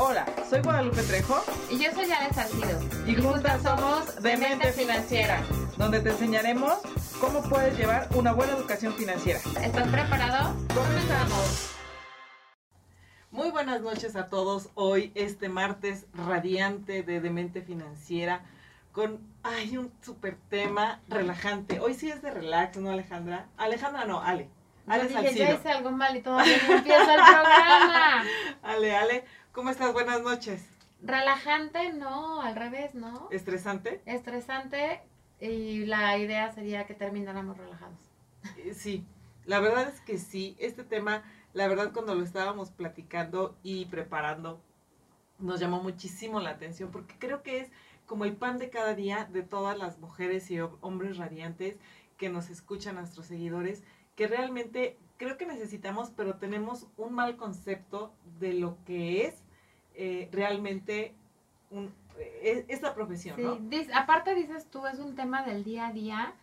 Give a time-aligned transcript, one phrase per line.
[0.00, 2.80] Hola, soy Guadalupe Trejo Y yo soy Ale Salcido.
[3.04, 5.42] y juntas somos Demente Financiera,
[5.76, 6.74] donde te enseñaremos
[7.20, 9.40] cómo puedes llevar una buena educación financiera.
[9.60, 10.54] ¿Estás preparado?
[10.72, 11.74] ¡Comenzamos!
[13.32, 14.68] Muy buenas noches a todos.
[14.74, 18.42] Hoy, este martes radiante de Demente Financiera,
[18.92, 21.80] con ay, un super tema relajante.
[21.80, 23.46] Hoy sí es de relax, ¿no, Alejandra?
[23.56, 24.48] Alejandra no, Ale.
[24.86, 25.44] Yo Ale dije, Salcido.
[25.44, 28.24] ya hice algo mal y todavía no empieza el programa.
[28.62, 29.92] Ale, Ale, ¿cómo estás?
[29.92, 30.66] Buenas noches.
[31.02, 33.28] Relajante, no, al revés, ¿no?
[33.30, 34.00] ¿Estresante?
[34.04, 35.00] Estresante
[35.40, 37.98] y la idea sería que termináramos relajados.
[38.56, 39.04] Eh, Sí,
[39.44, 40.56] la verdad es que sí.
[40.58, 41.22] Este tema,
[41.52, 44.60] la verdad, cuando lo estábamos platicando y preparando,
[45.38, 47.70] nos llamó muchísimo la atención porque creo que es
[48.06, 51.76] como el pan de cada día de todas las mujeres y hom- hombres radiantes
[52.16, 53.84] que nos escuchan, nuestros seguidores,
[54.16, 59.44] que realmente creo que necesitamos, pero tenemos un mal concepto de lo que es
[59.94, 61.14] eh, realmente
[61.70, 63.36] un, eh, esta profesión,
[63.70, 66.34] Sí, aparte dices tú, es un tema del día a día.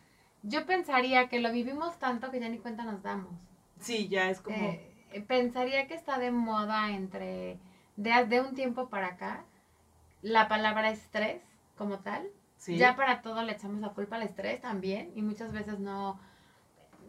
[0.43, 3.33] Yo pensaría que lo vivimos tanto que ya ni cuenta nos damos.
[3.79, 4.55] Sí, ya es como...
[4.57, 7.57] Eh, pensaría que está de moda entre
[7.95, 9.45] de, de un tiempo para acá
[10.21, 11.41] la palabra estrés
[11.77, 12.27] como tal.
[12.57, 12.77] sí.
[12.77, 16.19] Ya para todo le echamos la culpa al estrés también y muchas veces no,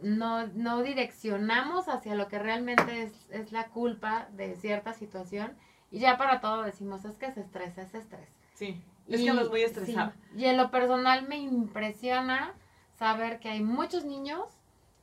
[0.02, 5.56] no, no direccionamos hacia lo que realmente es, es la culpa de cierta situación
[5.90, 8.28] y ya para todo decimos es que es estrés, es estrés.
[8.54, 10.14] Sí, es Y- que andas muy sí, estresada.
[10.36, 12.54] y en lo personal me impresiona
[12.98, 14.44] saber que hay muchos niños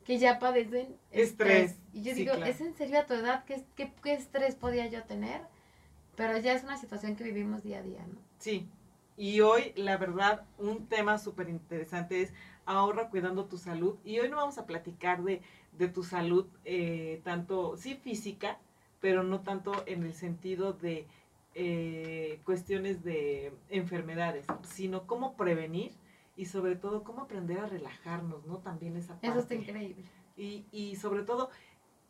[0.04, 1.80] que ya padecen Estrés, estrés.
[1.94, 2.52] Y yo sí, digo, claro.
[2.52, 3.46] ¿es en serio a tu edad?
[3.46, 5.42] ¿Qué, qué, qué estrés podía yo tener?
[6.16, 8.20] Pero ya es una situación que vivimos día a día, ¿no?
[8.38, 8.68] Sí,
[9.16, 12.34] y hoy la verdad un tema súper interesante es
[12.66, 15.42] ahorra cuidando tu salud y hoy no vamos a platicar de,
[15.78, 18.60] de tu salud eh, tanto, sí física,
[19.00, 21.08] pero no tanto en el sentido de
[21.56, 25.92] eh, cuestiones de enfermedades, sino cómo prevenir
[26.36, 28.58] y sobre todo cómo aprender a relajarnos, ¿no?
[28.58, 29.28] También esa parte.
[29.28, 30.04] Eso está increíble.
[30.36, 31.50] Y, y sobre todo,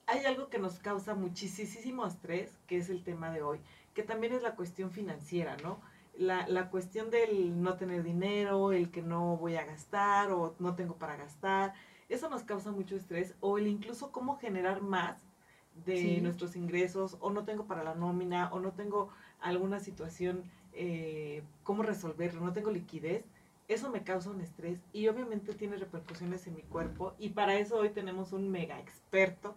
[0.05, 3.59] hay algo que nos causa muchísimo estrés, que es el tema de hoy,
[3.93, 5.81] que también es la cuestión financiera, ¿no?
[6.15, 10.75] La, la cuestión del no tener dinero, el que no voy a gastar o no
[10.75, 11.73] tengo para gastar,
[12.09, 15.21] eso nos causa mucho estrés, o el incluso cómo generar más
[15.85, 16.21] de Sí.
[16.21, 19.09] nuestros ingresos, o no tengo para la nómina, o no tengo
[19.39, 23.25] alguna situación, eh, cómo resolverlo, no tengo liquidez,
[23.67, 27.77] eso me causa un estrés y obviamente tiene repercusiones en mi cuerpo y para eso
[27.77, 29.55] hoy tenemos un mega experto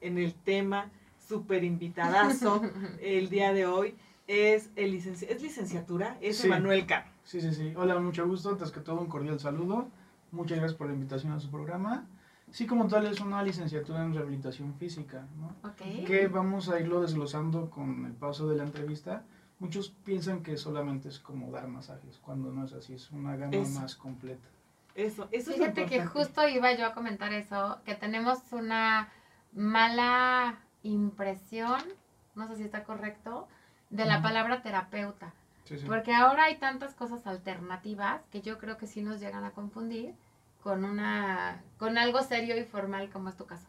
[0.00, 2.62] en el tema, súper invitadazo
[3.02, 3.94] el día de hoy.
[4.28, 6.46] Es, el licenci- ¿es licenciatura, es Sí.
[6.48, 7.06] Emanuel Cano.
[7.24, 7.72] Sí, sí, sí.
[7.76, 8.50] Hola, mucho gusto.
[8.50, 9.88] Antes que todo, un cordial saludo.
[10.32, 12.06] Muchas gracias por la invitación a su programa.
[12.50, 15.48] Sí, como tal, es una licenciatura en rehabilitación física, ¿no?
[15.68, 16.04] Ok.
[16.06, 19.22] Que vamos a irlo desglosando con el paso de la entrevista.
[19.60, 23.56] Muchos piensan que solamente es como dar masajes, cuando no es así, es una gama
[23.56, 23.80] Eso.
[23.80, 24.46] más completa.
[24.94, 29.08] Eso, eso Fíjate es que justo iba yo a comentar eso, que tenemos una
[29.52, 31.80] mala impresión,
[32.34, 33.48] no sé si está correcto,
[33.90, 35.32] de la palabra terapeuta.
[35.64, 35.86] Sí, sí.
[35.86, 40.14] Porque ahora hay tantas cosas alternativas que yo creo que sí nos llegan a confundir
[40.62, 43.66] con una con algo serio y formal como es tu caso.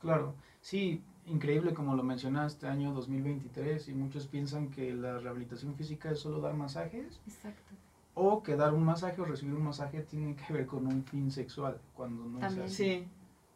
[0.00, 6.10] Claro, sí, increíble como lo mencionaste, año 2023, y muchos piensan que la rehabilitación física
[6.10, 7.74] es solo dar masajes Exacto.
[8.14, 11.30] o que dar un masaje o recibir un masaje tiene que ver con un fin
[11.30, 12.66] sexual, cuando no También.
[12.66, 12.84] es así.
[12.84, 13.08] Sí,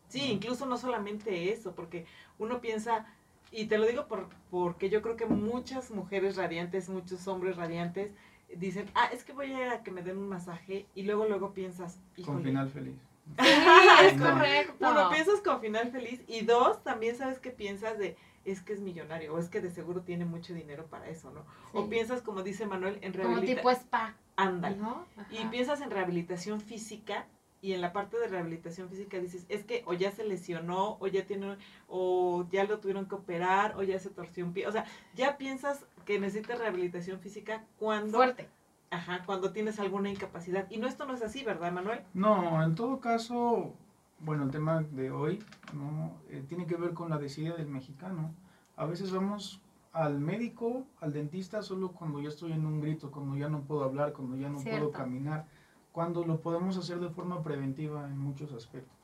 [0.08, 0.34] sí, ¿no?
[0.34, 2.06] incluso no solamente eso, porque
[2.38, 3.06] uno piensa,
[3.52, 8.10] y te lo digo por, porque yo creo que muchas mujeres radiantes, muchos hombres radiantes,
[8.56, 11.26] dicen, ah, es que voy a ir a que me den un masaje, y luego,
[11.26, 12.96] luego piensas, Con final feliz.
[13.38, 13.48] Sí,
[14.06, 14.30] es No.
[14.30, 14.74] correcto.
[14.90, 18.80] Uno, piensas con final feliz, y dos, también sabes que piensas de, es que es
[18.80, 21.44] millonario, o es que de seguro tiene mucho dinero para eso, ¿no?
[21.72, 23.56] O piensas, como dice Manuel, en como rehabilitación.
[23.56, 24.76] tipo spa, Ándale.
[24.76, 25.06] ¿no?
[25.30, 27.26] Y piensas en rehabilitación física
[27.62, 31.06] y en la parte de rehabilitación física dices, es que o ya se lesionó, o
[31.06, 31.56] ya tiene,
[31.88, 34.66] o ya lo tuvieron que operar, o ya se torció un pie.
[34.66, 34.84] O sea,
[35.14, 38.48] ya piensas que necesitas rehabilitación física cuando, fuerte.
[38.90, 40.66] ajá, cuando tienes alguna incapacidad.
[40.70, 42.00] Y no, esto no es así, ¿verdad, Manuel?
[42.14, 43.72] No, en todo caso,
[44.18, 45.38] bueno, el tema de hoy
[45.72, 48.34] no Eh, tiene que ver con la desidia del mexicano.
[48.76, 49.60] A veces vamos
[49.92, 53.84] al médico, al dentista, solo cuando ya estoy en un grito, cuando ya no puedo
[53.84, 54.78] hablar, cuando ya no Cierto.
[54.90, 55.46] puedo caminar,
[55.92, 58.96] cuando lo podemos hacer de forma preventiva en muchos aspectos,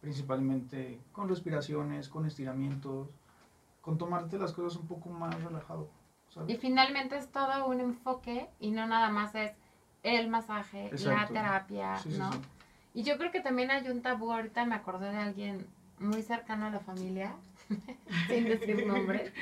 [0.00, 3.08] principalmente con respiraciones, con estiramientos,
[3.80, 5.88] con tomarte las cosas un poco más relajado.
[6.30, 6.54] ¿sabes?
[6.54, 9.52] Y finalmente es todo un enfoque y no nada más es
[10.02, 11.34] el masaje, la Exacto.
[11.34, 12.32] terapia, Sí, sí, ¿no?
[12.32, 12.38] sí.
[12.94, 15.66] Y yo creo que también hay un tabú, ahorita me acordé de alguien
[15.98, 17.34] muy cercano a la familia,
[18.28, 19.32] sin decir nombre,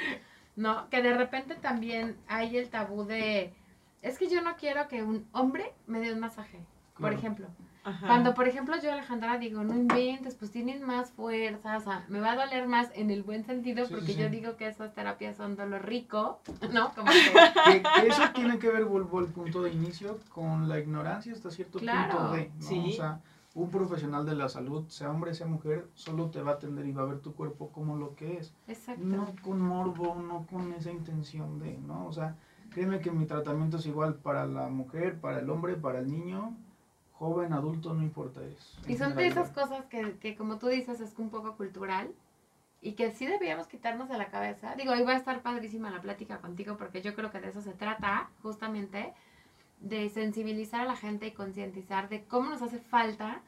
[0.57, 0.91] ¿no?
[0.91, 3.55] Que de repente también hay el tabú de,
[4.03, 6.59] es que yo no quiero que un hombre me dé un masaje,
[6.99, 7.17] por Claro.
[7.19, 7.47] ejemplo.
[7.85, 8.07] Ajá.
[8.07, 12.21] Cuando, por ejemplo, yo, Alejandra, digo, no inventes, pues tienes más fuerza, o sea, me
[12.21, 14.93] va a doler más en el buen sentido, Sí, porque sí, yo digo que esas
[14.95, 16.41] terapias son dolor rico,
[16.73, 16.93] ¿no?
[16.95, 17.07] Como
[17.67, 21.33] que, Que, que eso tiene que ver, vuelvo al punto de inicio, con la ignorancia
[21.33, 22.63] hasta cierto Claro, punto de, ¿no?
[22.67, 22.91] sí.
[22.91, 23.21] O sea,
[23.55, 26.93] un profesional de la salud, sea hombre, sea mujer, solo te va a atender y
[26.93, 28.55] va a ver tu cuerpo como lo que es.
[28.67, 29.03] exacto.
[29.03, 32.07] No con morbo, no con esa intención de, ¿no?
[32.07, 32.37] O sea,
[32.71, 36.55] créeme que mi tratamiento es igual para la mujer, para el hombre, para el niño,
[37.19, 38.81] joven, adulto, no importa eso.
[38.87, 42.15] Y son de esas cosas que, que, como tú dices, es un poco cultural
[42.81, 44.75] y que sí debíamos quitarnos de la cabeza.
[44.77, 47.61] Digo, ahí va a estar padrísima la plática contigo porque yo creo que de eso
[47.61, 49.13] se trata, justamente,
[49.81, 53.43] de sensibilizar a la gente y concientizar de cómo nos hace falta,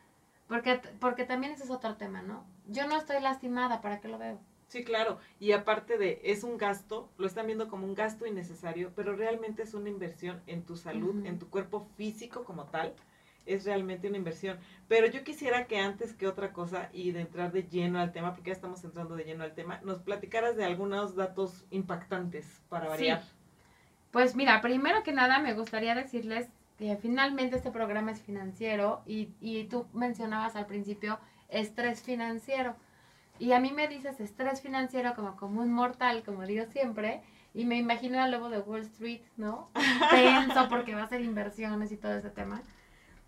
[0.48, 2.44] porque, porque también ese es otro tema, ¿no?
[2.66, 4.40] Yo no estoy lastimada, ¿para qué lo veo?
[4.66, 5.18] Sí, claro.
[5.38, 9.62] Y aparte de, es un gasto, lo están viendo como un gasto innecesario, pero realmente
[9.62, 11.26] es una inversión en tu salud, Ujú.
[11.26, 12.94] en tu cuerpo físico como tal.
[13.46, 14.58] Es realmente una inversión.
[14.88, 18.34] Pero yo quisiera que antes que otra cosa y de entrar de lleno al tema,
[18.34, 22.84] porque ya estamos entrando de lleno al tema, nos platicaras de algunos datos impactantes para
[22.84, 22.90] Sí.
[22.90, 23.22] variar.
[24.10, 26.48] Pues mira, primero que nada me gustaría decirles
[26.78, 32.74] que finalmente este programa es financiero y, y tú mencionabas al principio estrés financiero.
[33.38, 37.22] Y a mí me dices estrés financiero como como un mortal, como digo siempre,
[37.54, 39.70] y me imagino al lobo de Wall Street, ¿no?
[40.10, 42.62] Tenso porque va a hacer inversiones y todo ese tema.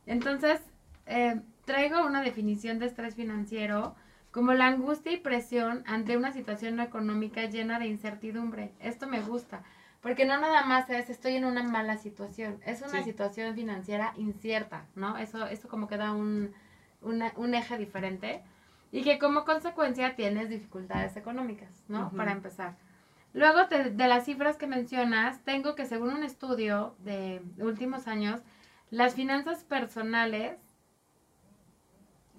[0.06, 0.60] Entonces,
[1.06, 3.94] eh, traigo una definición de estrés financiero
[4.30, 8.72] como la angustia y presión ante una situación económica llena de incertidumbre.
[8.80, 9.62] Esto me gusta,
[10.00, 13.04] porque no nada más es estoy en una mala situación, es una Sí.
[13.04, 15.18] situación financiera incierta, ¿no?
[15.18, 16.52] Eso, eso como que da un,
[17.02, 18.42] una- un eje diferente
[18.90, 22.10] y que como consecuencia tienes dificultades económicas, ¿no?
[22.10, 22.74] Para empezar.
[23.34, 28.40] Luego de las cifras que mencionas, tengo que según un estudio de últimos años,
[28.92, 30.58] las finanzas personales,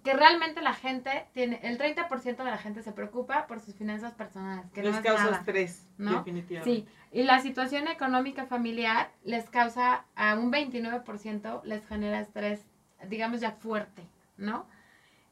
[0.03, 4.13] que realmente la gente tiene, el 30% de la gente se preocupa por sus finanzas
[4.13, 5.37] personales, que Les no es causa nada.
[5.37, 6.17] estrés, ¿no?
[6.17, 6.69] definitivamente.
[6.69, 12.65] Sí, y la situación económica familiar les causa a un 29% les genera estrés,
[13.07, 14.03] digamos ya fuerte,
[14.37, 14.67] ¿no?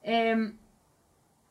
[0.04, 0.58] Em,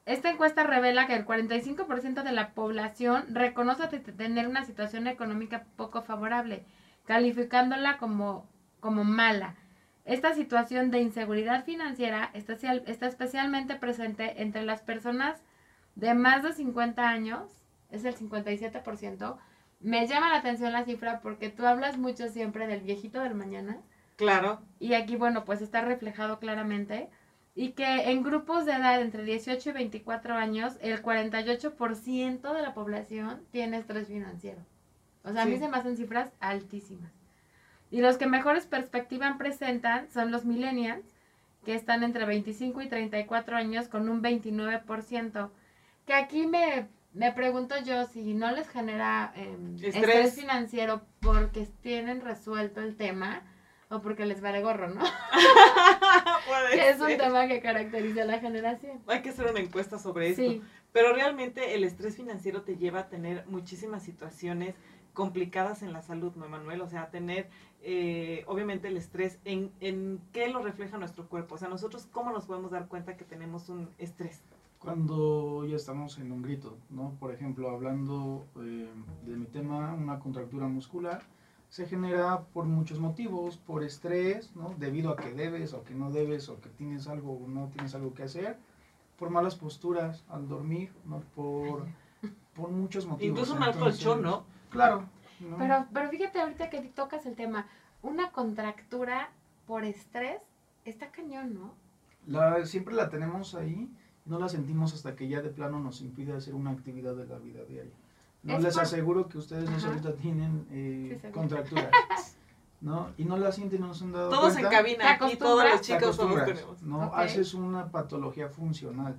[0.07, 5.65] esta encuesta revela que el 45% de la población reconoce te- tener una situación económica
[5.77, 6.65] poco favorable,
[7.05, 8.49] calificándola como,
[8.81, 9.57] como mala.
[10.05, 15.43] Esta situación de inseguridad financiera está, está especialmente presente entre las personas
[15.95, 19.37] de más de 50 años, es el 57%.
[19.81, 23.81] Me llama la atención la cifra porque tú hablas mucho siempre del viejito del mañana
[24.21, 27.09] Claro, y aquí, bueno, pues está reflejado claramente.
[27.55, 32.75] Y que en grupos de edad entre 18 y 24 años, el 48% de la
[32.75, 34.61] población tiene estrés financiero.
[35.25, 37.11] O sea, a mí se me hacen cifras altísimas.
[37.91, 41.05] Y los que mejores perspectivas presentan son los millennials,
[41.65, 45.51] que están entre 25 y 34 años con un 29%.
[46.07, 49.95] Que aquí me, me pregunto yo si no les genera em, Estrés.
[49.97, 53.43] estrés financiero porque tienen resuelto el tema
[53.91, 55.03] o porque les vale gorro, ¿no?
[56.73, 59.01] Que es un tema que caracteriza a la generación.
[59.09, 60.43] Hay que hacer una encuesta sobre esto.
[60.43, 64.75] Sí, Pero realmente el estrés financiero te lleva a tener muchísimas situaciones
[65.13, 66.81] complicadas en la salud, ¿no, Manuel?
[66.81, 67.49] O sea, tener,
[67.83, 71.55] eh, obviamente, el estrés, en, ¿en qué lo refleja nuestro cuerpo?
[71.55, 74.43] O sea, nosotros, ¿cómo nos podemos dar cuenta que tenemos un estrés?
[74.79, 77.15] Cuando ya estamos en un grito, ¿no?
[77.21, 78.89] Por ejemplo, hablando eh,
[79.27, 81.23] de mi tema, una contractura muscular,
[81.69, 84.75] se genera por muchos motivos, por estrés, ¿no?
[84.79, 87.95] Debido a que debes o que no debes o que tienes algo o no tienes
[87.95, 88.59] algo que hacer,
[89.19, 91.21] por malas posturas al dormir, ¿no?
[91.35, 91.87] Por,
[92.55, 93.39] por muchos motivos.
[93.39, 94.45] Incluso un mal colchón, ¿no?
[94.71, 95.05] Claro.
[95.41, 95.57] ¿No?
[95.59, 97.67] pero, pero fíjate ahorita que tocas el tema,
[98.03, 99.31] una contractura
[99.67, 100.41] por estrés
[100.85, 101.75] está cañón, ¿no?
[102.27, 103.91] La, siempre la tenemos ahí,
[104.27, 107.39] no la sentimos hasta que ya de plano nos impide hacer una actividad de la
[107.39, 107.93] vida diaria.
[108.43, 109.89] No Es les por- aseguro que ustedes Ajá.
[109.89, 111.91] ahorita tienen eh, Sí, contracturas,
[112.81, 113.11] ¿no?
[113.19, 114.71] Y no la sienten, no se han dado Todos en cuenta.
[114.71, 116.83] cabina, Te aquí todos los chicos todos tenemos.
[116.83, 117.03] ¿no?
[117.15, 119.19] Haces una patología funcional.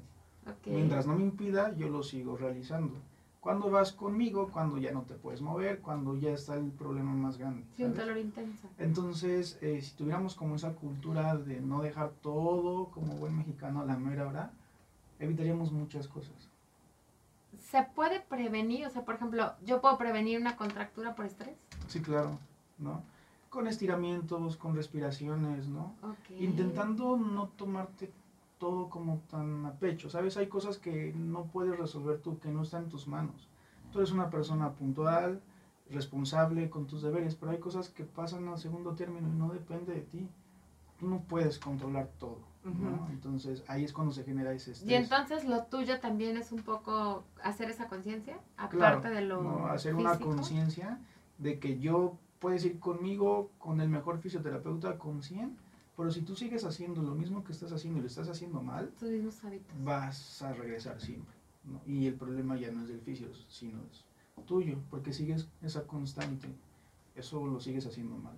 [0.65, 2.95] Mientras no me impida, yo lo sigo realizando.
[3.41, 7.39] Cuando vas conmigo, cuando ya no te puedes mover, cuando ya está el problema más
[7.39, 7.65] grande.
[7.75, 8.69] Sí, un dolor intenso.
[8.77, 13.86] Entonces, eh, si tuviéramos como esa cultura de no dejar todo como buen mexicano a
[13.86, 14.53] la mera hora,
[15.17, 16.51] evitaríamos muchas cosas.
[17.57, 18.86] ¿Se puede prevenir?
[18.86, 21.57] O sea, por ejemplo, ¿yo puedo prevenir una contractura por estrés?
[21.88, 22.38] Sí, claro,
[22.77, 23.01] ¿no?
[23.50, 25.95] Con estiramientos, con respiraciones, ¿no?
[26.03, 26.39] Ok.
[26.39, 28.12] Intentando no tomarte
[28.61, 30.37] todo como tan a pecho, ¿sabes?
[30.37, 33.49] Hay cosas que no puedes resolver tú, que no están en tus manos.
[33.91, 35.41] Tú eres una persona puntual,
[35.89, 39.93] responsable con tus deberes, pero hay cosas que pasan al segundo término y no depende
[39.95, 40.29] de ti.
[40.99, 42.37] Tú no puedes controlar todo.
[42.63, 42.69] ¿no?
[42.71, 43.05] Ujú.
[43.09, 44.91] Entonces ahí es cuando se genera ese estrés.
[44.91, 49.41] Y entonces lo tuyo también es un poco hacer esa conciencia, aparte Claro, de lo
[49.41, 49.65] ¿no?
[49.65, 50.35] hacer una físico.
[50.35, 50.99] conciencia
[51.39, 55.57] de que yo puedes ir conmigo con el mejor fisioterapeuta con 100,
[55.95, 58.89] pero si tú sigues haciendo lo mismo que estás haciendo y lo estás haciendo mal,
[59.00, 59.75] tus mismos hábitos.
[59.83, 61.36] vas a regresar siempre.
[61.63, 61.81] ¿no?
[61.86, 64.05] Y el problema ya no es del fisio, sino es
[64.45, 66.48] tuyo, porque sigues esa constante.
[67.15, 68.36] Eso lo sigues haciendo mal.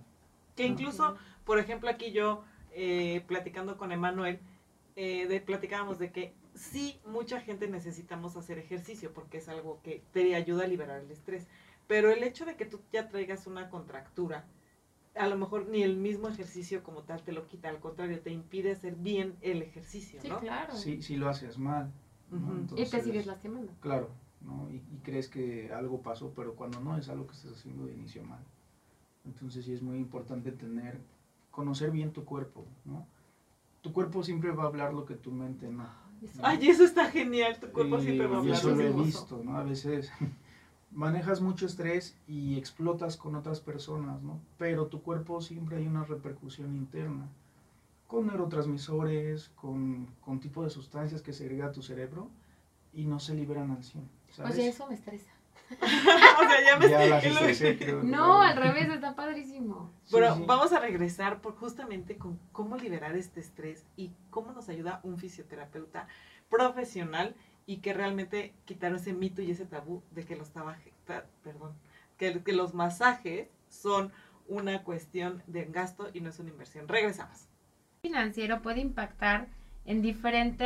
[0.56, 4.40] Que incluso, por ejemplo, aquí yo, eh, platicando con Emanuel,
[4.96, 10.02] eh, de, platicábamos de que sí, mucha gente necesitamos hacer ejercicio porque es algo que
[10.12, 11.46] te ayuda a liberar el estrés.
[11.86, 14.44] Pero el hecho de que tú ya traigas una contractura,
[15.16, 18.30] a lo mejor ni el mismo ejercicio como tal te lo quita, al contrario, te
[18.30, 20.40] impide hacer bien el ejercicio, Sí, ¿no?
[20.40, 20.74] claro.
[20.74, 21.92] Si, si lo haces mal.
[22.30, 22.38] ¿no?
[22.38, 22.46] Ujú.
[22.46, 23.72] Y te Entonces, sigues lastimando.
[23.80, 24.68] Claro, ¿no?
[24.70, 27.92] Y, y crees que algo pasó, pero cuando no es algo que estás haciendo de
[27.92, 28.42] inicio mal.
[29.24, 30.98] Entonces sí es muy importante tener,
[31.50, 33.06] conocer bien tu cuerpo, ¿no?
[33.82, 35.88] Tu cuerpo siempre va a hablar lo que tu mente no.
[36.22, 36.40] Eso.
[36.42, 38.58] Ay, eso está genial, tu cuerpo Y- siempre va a y hablar.
[38.58, 39.56] eso lo he visto, ¿no?
[39.58, 40.10] A veces
[40.94, 44.40] manejas mucho estrés y explotas con otras personas, ¿no?
[44.56, 47.28] Pero tu cuerpo siempre hay una repercusión interna,
[48.06, 52.30] con neurotransmisores, con, con tipo de sustancias que segrega tu cerebro
[52.92, 54.54] y no se liberan al 100, ¿sabes?
[54.54, 55.30] Oye, eso me estresa.
[55.80, 58.02] o sea, ya me Ya creo.
[58.02, 59.90] No, al revés, está padrísimo.
[60.04, 60.44] Sí, Pero sí.
[60.46, 65.18] vamos a regresar por justamente con cómo liberar este estrés y cómo nos ayuda un
[65.18, 66.06] fisioterapeuta
[66.50, 67.34] profesional
[67.66, 71.72] y que realmente quitar ese mito y ese tabú de que los tabaje- ta- perdón,
[72.18, 74.12] que, los masajes son
[74.48, 76.88] una cuestión de gasto y no es una inversión.
[76.88, 77.48] Regresamos.
[78.02, 79.48] financiero puede impactar
[79.86, 80.64] en diferente,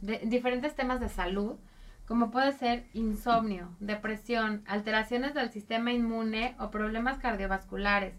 [0.00, 1.54] de- diferentes temas de salud,
[2.06, 8.14] como puede ser insomnio, depresión, alteraciones del sistema inmune o problemas cardiovasculares,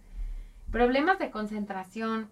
[0.71, 2.29] problemas de concentración,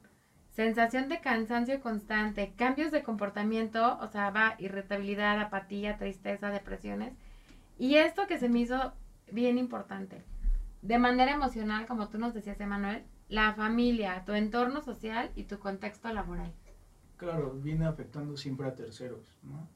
[0.50, 7.13] sensación de cansancio constante, cambios de comportamiento, o sea, va irritabilidad, apatía, tristeza, depresiones.
[7.77, 8.94] Y esto que se me hizo
[9.32, 10.24] bien importante,
[10.82, 15.60] de manera emocional, como tú nos decías, Emanuel, la familia, tu entorno social y tu
[15.60, 16.51] contexto laboral.
[17.18, 19.68] Claro, viene afectando siempre a terceros, ¿no?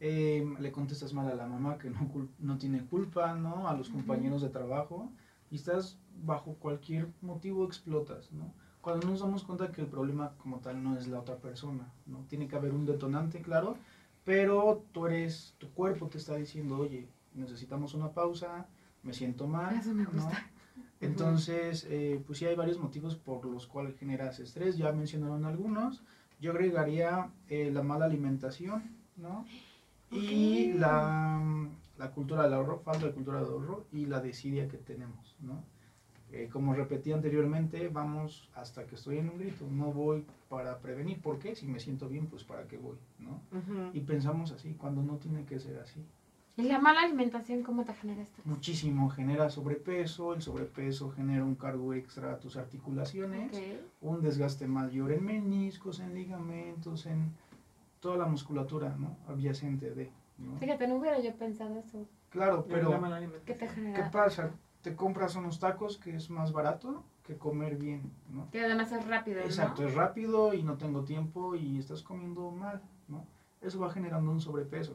[0.00, 3.68] Eh, le contestas mal a la mamá que no, cul- no tiene culpa, ¿no?
[3.68, 3.98] A los Ujú.
[3.98, 5.10] compañeros de trabajo
[5.50, 8.52] y estás bajo cualquier motivo explotas, ¿no?
[8.84, 12.18] Cuando nos damos cuenta que el problema como tal no es la otra persona, ¿no?
[12.28, 13.78] Tiene que haber un detonante, claro,
[14.24, 18.66] pero tú eres, tu cuerpo te está diciendo, oye, necesitamos una pausa,
[19.02, 20.10] me siento mal, Eso me ¿no?
[20.12, 20.50] gusta.
[21.00, 26.02] Entonces, eh, pues sí hay varios motivos por los cuales generas estrés, ya mencionaron algunos.
[26.38, 29.46] Yo agregaría eh, la mala alimentación, ¿no?
[30.10, 30.78] Y Ok.
[30.78, 31.42] la,
[31.96, 35.64] la cultura del ahorro, falta de cultura del ahorro y la desidia que tenemos, ¿no?
[36.36, 41.20] Eh, como repetí anteriormente, vamos hasta que estoy en un grito, no voy para prevenir,
[41.22, 41.54] ¿por qué?
[41.54, 43.40] Si me siento bien, pues para qué voy, ¿no?
[43.92, 46.04] Y pensamos así, cuando no tiene que ser así.
[46.56, 48.42] ¿Y la mala alimentación cómo te genera esto?
[48.44, 53.62] Muchísimo, genera sobrepeso, el sobrepeso genera un cargo extra a tus articulaciones, Ok.
[54.00, 57.30] un desgaste mayor en meniscos, en ligamentos, en
[58.00, 59.16] toda la musculatura, ¿no?
[59.28, 60.56] Adyacente de, ¿no?
[60.58, 62.06] Fíjate, no hubiera yo pensado eso.
[62.30, 64.10] Claro, Pero, pero ¿Qué te ¿qué genera?
[64.10, 64.50] pasa?
[64.84, 68.50] Te compras unos tacos que es más barato que comer bien, ¿no?
[68.50, 69.46] Que además es rápido, ¿no?
[69.46, 73.24] Exacto, es rápido y no tengo tiempo y estás comiendo mal, ¿no?
[73.62, 74.94] Eso va generando un sobrepeso.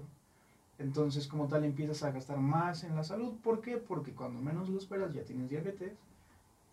[0.78, 3.34] Entonces, como tal, empiezas a gastar más en la salud.
[3.42, 3.78] ¿Por qué?
[3.78, 5.98] Porque cuando menos lo esperas ya tienes diabetes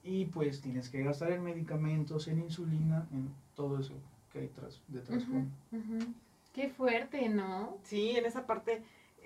[0.03, 3.95] y pues tienes que gastar en medicamentos, en insulina, en todo eso
[4.31, 5.23] que hay tras, detrás.
[5.23, 5.39] Ujú,
[5.73, 6.13] ujú.
[6.53, 7.79] Qué fuerte, ¿no?
[7.83, 8.83] Sí, en esa parte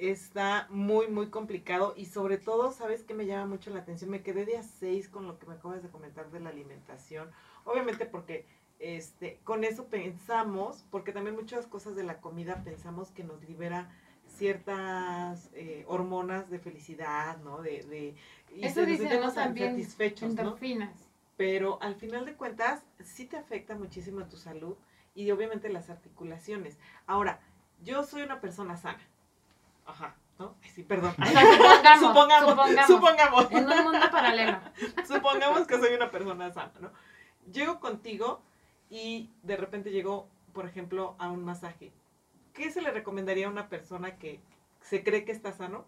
[0.08, 4.10] está muy, muy complicado y sobre todo, ¿sabes qué me llama mucho la atención?
[4.10, 7.30] Me quedé de a seis con lo que me acabas de comentar de la alimentación.
[7.64, 8.46] Obviamente porque
[8.78, 13.90] este, con eso pensamos, porque también muchas cosas de la comida pensamos que nos libera
[14.26, 17.60] ciertas eh, hormonas de felicidad, ¿no?
[17.62, 18.14] De, de,
[18.54, 19.32] y Eso se- dicen, ¿no?
[19.32, 20.40] También satisfechos, ¿no?
[20.42, 21.10] Endorfinas.
[21.36, 24.76] pero al final de cuentas sí te afecta muchísimo a tu salud
[25.14, 26.78] y obviamente las articulaciones.
[27.06, 27.40] Ahora,
[27.82, 29.00] yo soy una persona sana.
[29.90, 30.54] Ajá, ¿no?
[30.62, 31.14] Ay, sí, perdón.
[31.20, 31.40] O sea,
[31.98, 34.58] supongamos, supongamos, supongamos, supongamos, En un mundo paralelo.
[35.06, 36.90] supongamos que soy una persona sana, ¿no?
[37.52, 38.40] Llego contigo
[38.90, 41.92] y de repente llego, por ejemplo, a un masaje.
[42.54, 44.40] ¿Qué se le recomendaría a una persona que
[44.80, 45.84] se cree que está sano?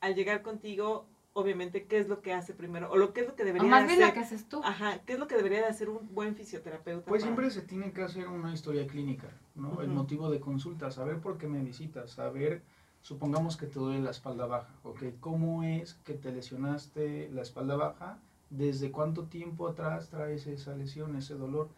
[0.00, 2.90] Al llegar contigo, obviamente, ¿qué es lo que hace primero?
[2.90, 4.08] O lo que es lo que O debería más de bien hacer.
[4.08, 4.60] lo que haces tú.
[4.64, 7.06] Ajá, ¿qué es lo que debería de hacer un buen fisioterapeuta?
[7.06, 9.80] Pues para- siempre se tiene que hacer una historia clínica, ¿no?
[9.80, 12.62] El motivo de consulta, saber por qué me visitas, saber
[13.06, 15.00] supongamos que te duele la espalda baja, ¿ok?
[15.20, 18.18] ¿Cómo es que te lesionaste la espalda baja?
[18.50, 21.68] ¿Desde cuánto tiempo atrás traes esa lesión, ese dolor?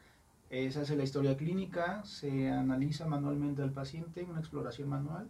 [0.48, 5.28] Eh, se hace la historia clínica, se analiza manualmente al paciente, una exploración manual,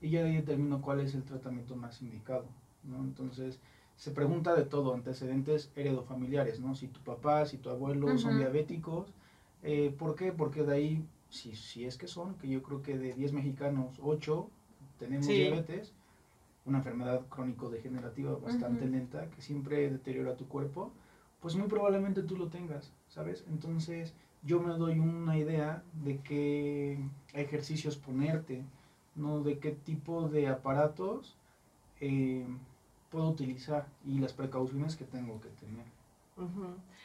[0.00, 2.46] y ya determino cuál es el tratamiento más indicado,
[2.82, 3.04] ¿no?
[3.04, 3.60] Entonces,
[3.94, 6.74] se pregunta de todo, antecedentes heredofamiliares, ¿no?
[6.74, 9.12] Si tu papá, si tu abuelo son diabéticos,
[9.62, 10.32] eh, ¿por qué?
[10.32, 14.00] Porque de ahí, si, si es que son, que yo creo que de 10 mexicanos,
[14.02, 14.50] 8
[14.98, 15.34] tenemos Sí.
[15.34, 15.92] diabetes,
[16.64, 20.92] una enfermedad crónico-degenerativa bastante lenta que siempre deteriora tu cuerpo,
[21.40, 23.44] pues muy probablemente tú lo tengas, ¿sabes?
[23.48, 26.98] Entonces yo me doy una idea de qué
[27.34, 28.64] ejercicios ponerte,
[29.14, 29.42] ¿no?
[29.42, 31.36] De qué tipo de aparatos
[32.00, 32.46] eh,
[33.10, 35.86] puedo utilizar y las precauciones que tengo que tener.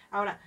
[0.10, 0.40] Ahora,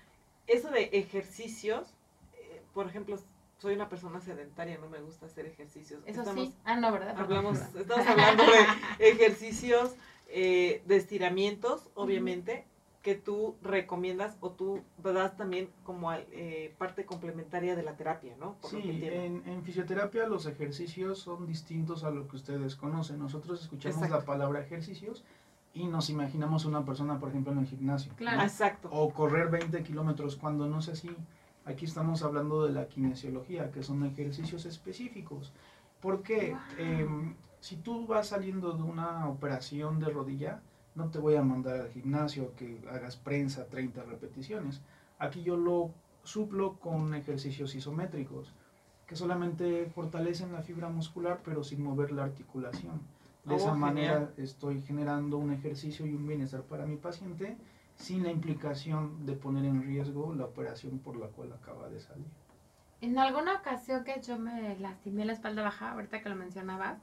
[0.47, 1.95] eso de ejercicios,
[2.35, 3.17] eh, por ejemplo,
[3.65, 6.03] soy una persona sedentaria, no me gusta hacer ejercicios.
[6.05, 6.55] Eso Estamos- sí.
[6.65, 7.19] Ah, no, ¿verdad?
[7.19, 9.95] Hablamos, estamos hablando de ejercicios
[10.29, 12.67] eh, de estiramientos, obviamente,
[13.01, 18.57] que tú recomiendas o tú das también como eh, parte complementaria de la terapia, ¿no?
[18.61, 22.77] Por lo que Sí, en, en fisioterapia los ejercicios son distintos a lo que ustedes
[22.77, 23.19] conocen.
[23.19, 24.19] Nosotros escuchamos Exacto.
[24.19, 25.25] la palabra ejercicios
[25.73, 28.13] y nos imaginamos una persona, por ejemplo, en el gimnasio.
[28.13, 28.19] ¿no?
[28.19, 28.43] Claro.
[28.43, 28.89] Exacto.
[28.93, 31.11] O correr 20 kilómetros cuando no es así.
[31.67, 35.53] Aquí estamos hablando de la kinesiología, que son ejercicios específicos.
[36.01, 36.87] Porque Wow.
[36.87, 40.61] em, si tú vas saliendo de una operación de rodilla,
[40.95, 44.83] no te voy a mandar al gimnasio que hagas prensa 30 repeticiones.
[45.19, 45.91] Aquí yo lo
[46.23, 48.53] suplo con ejercicios isométricos,
[49.07, 53.01] que solamente fortalecen la fibra muscular, pero sin mover la articulación.
[53.45, 53.81] De Oh, esa genial.
[53.95, 57.57] manera estoy generando un ejercicio y un bienestar para mi paciente
[57.97, 62.27] sin la implicación de poner en riesgo la operación por la cual acaba de salir.
[63.01, 66.99] En alguna ocasión que yo me lastimé la espalda baja, ahorita que lo mencionabas,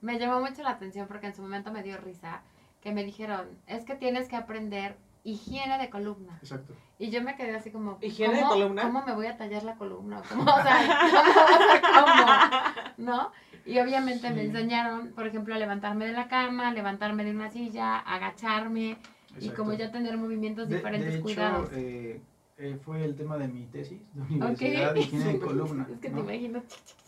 [0.00, 2.42] me llamó mucho la atención porque en su momento me dio risa,
[2.80, 6.38] que me dijeron, es que tienes que aprender higiene de columna.
[6.42, 6.74] Exacto.
[6.98, 8.82] Y yo me quedé así como, ¿Higiene de ¿cómo, columna?
[8.82, 10.22] ¿Cómo me voy a tallar la columna?
[10.28, 10.78] ¿Cómo, o sea,
[11.94, 13.10] ¿cómo, cómo?
[13.10, 13.32] ¿No?
[13.66, 14.46] Y obviamente me Sí.
[14.46, 18.96] enseñaron, por ejemplo, a levantarme de la cama, levantarme de una silla, agacharme
[19.40, 21.68] y como ya tener movimientos De- diferentes de hecho, cuidados.
[21.72, 22.20] eh,
[22.60, 24.96] eh, fue el tema de mi tesis de universidad, Ok.
[24.98, 25.86] higiene de columna.
[25.92, 26.16] Es que ¿no?
[26.16, 26.62] te imagino.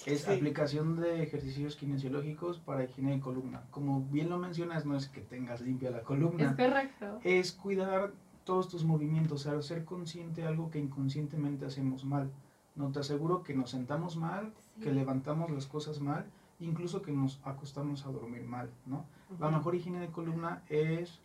[0.06, 0.30] Es Sí.
[0.32, 3.62] aplicación de ejercicios kinesiológicos para higiene de columna.
[3.70, 7.18] Como bien lo mencionas, no es que tengas limpia la Es columna, correcto.
[7.24, 8.12] es cuidar
[8.44, 12.30] todos tus movimientos, o sea, ser consciente de algo que inconscientemente hacemos mal.
[12.76, 14.82] No te aseguro que nos sentamos mal, Sí.
[14.82, 16.24] que levantamos las cosas mal,
[16.60, 19.04] incluso que nos acostamos a dormir mal, ¿no?
[19.38, 21.18] La mejor higiene de columna es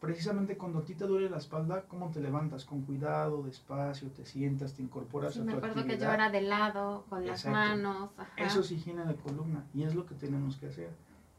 [0.00, 4.24] precisamente cuando a ti te duele la espalda, cómo te levantas con cuidado, despacio, te
[4.24, 6.06] sientas, te incorporas Sí, a me tu acuerdo que actividad.
[6.08, 7.58] yo era de lado, con las Exacto.
[7.58, 8.10] manos.
[8.16, 8.30] Ajá.
[8.44, 10.90] Eso es higiene de columna y es lo que tenemos que hacer.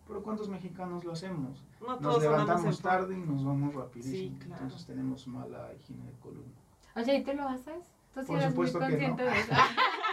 [0.08, 1.64] Pero ¿cuántos mexicanos lo hacemos?
[1.82, 4.38] No Nos levantamos tarde y nos vamos rapidísimo.
[4.40, 4.64] Sí, claro.
[4.64, 6.52] Entonces tenemos mala higiene de columna.
[6.96, 7.86] Oye, ¿y tú lo haces?
[8.14, 8.80] Tú sí Por eres muy que no.
[8.80, 9.54] consciente de eso.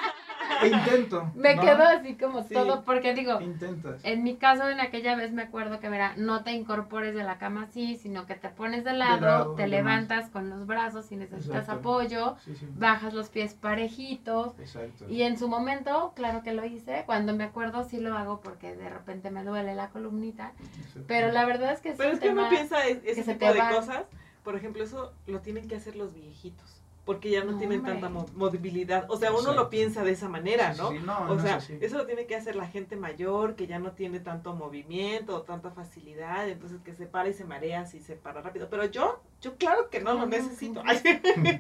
[0.62, 1.31] E intento.
[1.35, 1.62] me ¿no?
[1.62, 2.55] quedo así como Sí.
[2.55, 4.05] todo, porque digo, Intentas.
[4.05, 7.38] en mi caso, en aquella vez me acuerdo que, verá, no te incorpores de la
[7.38, 11.16] cama así, sino que te pones de lado, lado, te levantas con los brazos si
[11.16, 11.81] necesitas Exacto.
[11.81, 12.66] apoyo, Sí, sí.
[12.77, 14.59] bajas los pies parejitos.
[14.59, 15.09] Exacto.
[15.09, 18.75] Y en su momento, claro que lo hice, cuando me acuerdo sí lo hago porque
[18.75, 21.05] de repente me duele la columnita, Exacto.
[21.07, 23.35] pero la verdad es que sí Pero es que uno tema- piensa es- ese se
[23.35, 23.71] tipo te de va.
[23.71, 24.05] cosas,
[24.42, 26.76] por ejemplo, eso lo tienen que hacer los viejitos,
[27.07, 27.92] porque ya no, No, tienen hombre.
[27.95, 29.07] tanta mo- movilidad.
[29.09, 30.90] O sea, uno lo piensa de esa manera, Sí, ¿no?
[30.90, 33.66] sí, no, o no es sea, eso lo tiene que hacer la gente mayor, que
[33.69, 37.87] ya no tiene tanto movimiento o tanta facilidad, entonces que se para y se marea
[37.87, 38.69] si se para rápido.
[38.69, 40.83] Pero yo, yo claro que no lo No, necesito.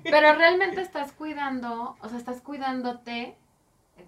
[0.02, 3.36] Pero realmente estás cuidando, o sea, estás cuidándote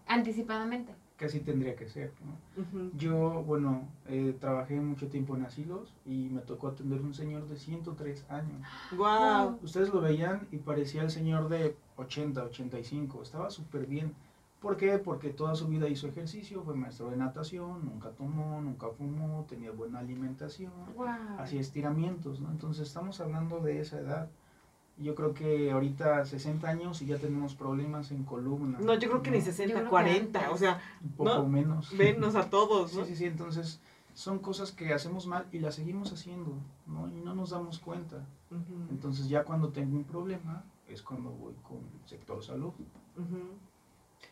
[0.08, 0.92] anticipadamente.
[1.18, 2.12] Que así tendría que ser.
[2.24, 2.90] ¿no?
[2.96, 7.56] Yo, bueno, eh, trabajé mucho tiempo en asilos y me tocó atender un señor de
[7.56, 8.62] 103 años.
[8.96, 9.58] Guau.
[9.62, 13.22] Ustedes lo veían y parecía el señor de 80, 85.
[13.22, 14.14] Estaba súper bien.
[14.60, 14.98] ¿Por qué?
[14.98, 19.70] Porque toda su vida hizo ejercicio, fue maestro de natación, nunca tomó, nunca fumó, tenía
[19.70, 21.06] buena alimentación, Wow.
[21.38, 22.50] hacía estiramientos, ¿no?
[22.50, 24.28] Entonces estamos hablando de esa edad.
[25.00, 28.78] Yo creo que ahorita 60 años y ya tenemos problemas en columna.
[28.80, 30.54] No, yo creo que ni Yo 60, creo que 40, antes.
[30.54, 31.96] o sea, Un poco no, menos.
[31.96, 33.04] venos a todos, ¿no?
[33.04, 33.80] Sí, sí, sí, entonces
[34.14, 36.52] son cosas que hacemos mal y las seguimos haciendo,
[36.86, 37.08] ¿no?
[37.08, 38.26] Y no nos damos cuenta.
[38.90, 42.72] Entonces ya cuando tengo un problema es cuando voy con el sector salud.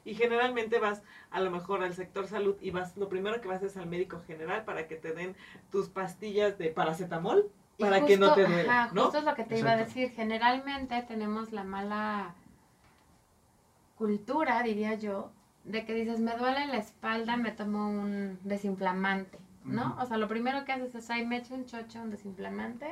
[0.05, 3.63] Y generalmente vas a lo mejor al sector salud y vas, lo primero que vas
[3.63, 5.37] es al médico general para que te den
[5.71, 7.49] tus pastillas de paracetamol
[7.79, 9.03] Para que no justo- te duela, ajá, ¿no?
[9.05, 10.11] Justo es lo que te iba a decir.
[10.11, 12.35] Generalmente tenemos la mala
[13.97, 15.31] cultura, diría yo,
[15.65, 19.39] de que dices, me duele la espalda, me tomo un desinflamante.
[19.65, 19.97] ¿no?
[20.01, 22.87] O sea, lo primero que haces es, ay, me echo un chocho, un desinflamante,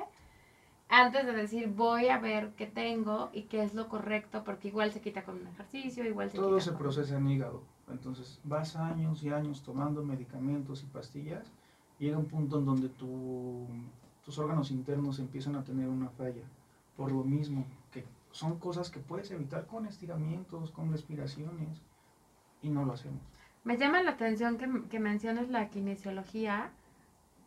[0.89, 4.91] antes de decir, voy a ver qué tengo y qué es lo correcto, porque igual
[4.91, 7.63] se quita con un ejercicio, igual se Todo quita se con- procesa en hígado.
[7.89, 11.47] Entonces vas años y años tomando medicamentos y pastillas.
[12.01, 13.69] Llega un punto en donde tu-
[14.25, 16.43] tus órganos internos empiezan a tener una falla.
[16.97, 21.81] Por lo mismo, que son cosas que puedes evitar con estiramientos, con respiraciones.
[22.63, 23.21] Y no lo hacemos.
[23.65, 26.71] Me llama la atención que, que menciones la kinesiología,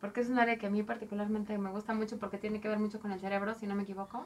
[0.00, 2.78] porque es un área que a mí particularmente me gusta mucho porque tiene que ver
[2.78, 4.24] mucho con el cerebro, si no me equivoco.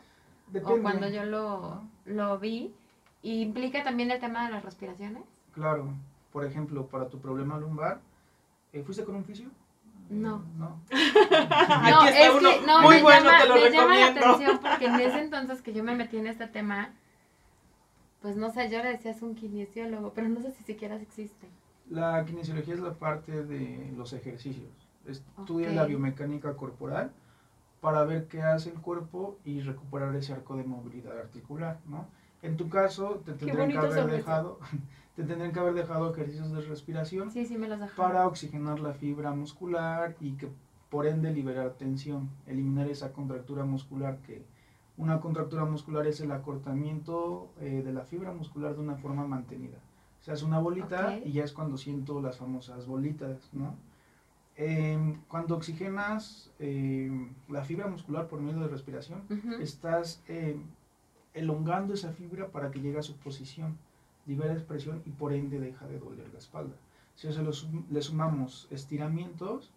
[0.49, 0.81] Depende.
[0.81, 2.75] O cuando yo lo, lo vi.
[3.23, 5.23] Y implica también el tema de las respiraciones.
[5.53, 5.95] Claro.
[6.33, 8.01] Por ejemplo, para tu problema lumbar,
[8.73, 9.49] eh, ¿fuiste con un fisio?
[10.13, 10.45] No.
[10.59, 10.81] No.
[10.91, 14.07] Aquí está es uno que, no, muy me bueno, llama, te lo me llama la
[14.09, 16.91] atención porque en ese entonces que yo me metí en este tema,
[18.21, 21.49] pues no sé, yo le decía es un kinesiólogo, pero no sé si siquiera existe.
[21.89, 24.69] La kinesiología es la parte de los ejercicios.
[25.07, 27.11] Estudia la biomecánica corporal
[27.81, 32.07] para ver qué hace el cuerpo y recuperar ese arco de movilidad articular, ¿no?
[32.43, 34.61] En tu caso, te tendrían que haber dejado,
[35.17, 38.01] te tendrían que haber dejado ejercicios de respiración Sí, sí me los dejó.
[38.03, 40.49] para oxigenar la fibra muscular y que
[40.91, 44.45] por ende liberar tensión, eliminar esa contractura muscular que
[44.99, 49.79] una contractura muscular es el acortamiento eh, de la fibra muscular de una forma mantenida.
[50.21, 53.75] Se hace una bolita y ya es cuando siento las famosas bolitas, ¿no?
[54.55, 59.23] Em, cuando oxigenas em, la fibra muscular por medio de respiración,
[59.61, 60.63] estás em,
[61.33, 63.79] elongando esa fibra para que llegue a su posición,
[64.27, 66.75] libera expresión y por ende deja de doler la espalda.
[67.17, 69.71] Si a eso lo sum- le sumamos estiramientos,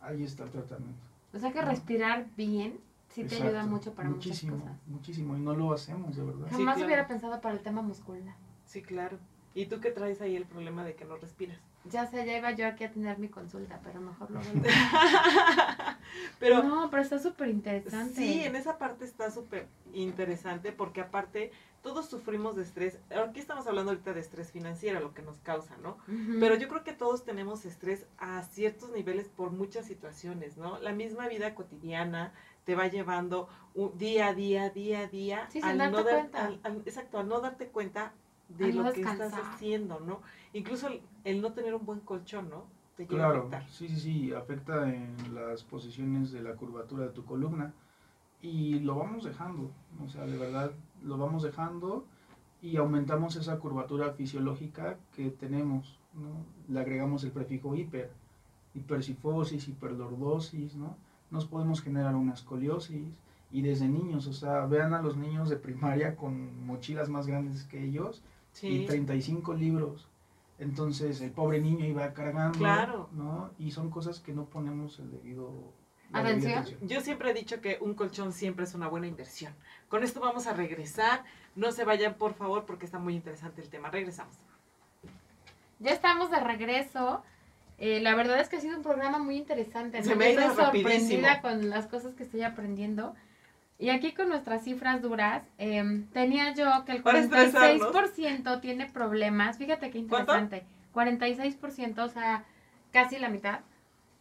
[0.00, 1.00] ahí está el tratamiento.
[1.32, 2.78] O sea que respirar bien
[3.08, 4.88] sí te ayuda mucho para muchísimo, muchas cosas.
[4.88, 6.46] Muchísimo, y no lo hacemos de verdad.
[6.48, 6.86] Sí, Jamás claro.
[6.86, 8.34] hubiera pensado para el tema muscular.
[8.66, 9.18] Sí, claro.
[9.54, 11.58] ¿Y tú qué traes ahí el problema de que no respiras?
[11.90, 14.40] Ya sé, ya iba yo aquí a tener mi consulta, pero mejor lo
[16.38, 18.14] Pero No, pero está súper interesante.
[18.14, 22.98] sí, en esa parte está súper interesante porque aparte todos sufrimos de estrés.
[23.28, 25.98] Aquí estamos hablando ahorita de estrés financiero, lo que nos causa, ¿no?
[26.40, 30.78] Pero yo creo que todos tenemos estrés a ciertos niveles por muchas situaciones, ¿no?
[30.78, 32.32] La misma vida cotidiana
[32.64, 35.46] te va llevando un día a día, día a día.
[35.52, 36.46] Sí, sin darte no dar- cuenta.
[36.46, 38.12] al- al- exacto, al no darte cuenta
[38.48, 40.22] de Al no lo que estás haciendo, ¿no?
[40.54, 42.64] Incluso el, el no tener un buen colchón, ¿no?
[42.96, 43.68] Te llega a Claro, afectar.
[43.70, 47.74] sí, sí, sí, afecta en las posiciones de la curvatura de tu columna
[48.40, 49.70] y lo vamos dejando,
[50.04, 50.70] o sea, de verdad
[51.02, 52.06] lo vamos dejando
[52.62, 56.46] y aumentamos esa curvatura fisiológica que tenemos, ¿no?
[56.72, 58.10] Le agregamos el prefijo hiper,
[58.74, 60.96] hipersifosis, hiperlordosis, ¿no?
[61.30, 63.08] Nos podemos generar una escoliosis
[63.50, 67.64] y desde niños, o sea, vean a los niños de primaria con mochilas más grandes
[67.64, 68.68] que ellos Sí.
[68.68, 70.08] y 35 libros.
[70.58, 73.08] Entonces el pobre niño iba cargando, Claro.
[73.12, 73.50] ¿no?
[73.58, 75.72] Y son cosas que no ponemos el debido
[76.12, 76.64] Atención.
[76.82, 79.52] Yo siempre he dicho que un colchón siempre es una buena inversión.
[79.88, 81.24] Con esto vamos a regresar.
[81.56, 83.90] No se vayan, por favor, porque está muy interesante el tema.
[83.90, 84.36] Regresamos.
[85.80, 87.22] Ya estamos de regreso.
[87.78, 90.02] Eh, la verdad es que ha sido un programa muy interesante.
[90.04, 91.42] Se me hizo estoy sorprendida rapidísimo.
[91.42, 93.14] con las cosas que estoy aprendiendo.
[93.78, 97.92] Y aquí con nuestras cifras duras, em, tenía yo que el Para estresarnos.
[97.92, 99.58] 46% tiene problemas.
[99.58, 100.32] Fíjate qué ¿Cuánto?
[100.32, 100.66] interesante.
[100.92, 102.44] 46%, o sea,
[102.92, 103.60] casi la mitad,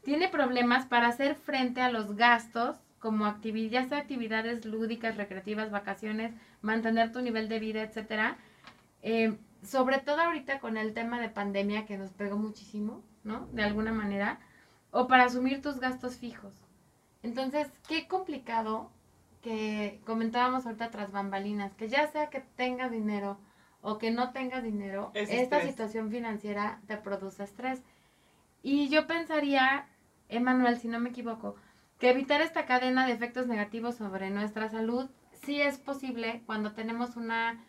[0.03, 5.69] tiene problemas para hacer frente a los gastos como actividades, ya sea actividades lúdicas, recreativas,
[5.71, 8.37] vacaciones, mantener tu nivel de vida, etcétera.
[9.01, 13.47] Eh, sobre todo ahorita con el tema de pandemia que nos pegó muchísimo, ¿no?
[13.53, 14.39] De alguna manera,
[14.91, 16.53] o para asumir tus gastos fijos.
[17.21, 18.91] Entonces, qué complicado
[19.43, 23.38] que comentábamos ahorita tras bambalinas, que ya sea que tengas dinero
[23.82, 25.69] o que no tengas dinero, Es esta estrés.
[25.69, 27.84] situación financiera te produce estrés.
[28.63, 29.88] Y yo pensaría,
[30.29, 31.56] Emanuel, si no me equivoco,
[31.99, 37.17] que evitar esta cadena de efectos negativos sobre nuestra salud sí es posible cuando tenemos
[37.17, 37.62] una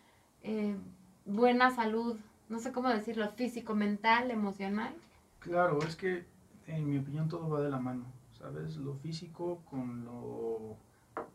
[0.43, 0.77] eh,
[1.25, 4.95] buena salud, no sé cómo decirlo, físico, mental, emocional.
[5.39, 6.25] Claro, es que
[6.67, 8.77] en mi opinión todo va de la mano, ¿sabes?
[8.77, 10.77] Lo físico con lo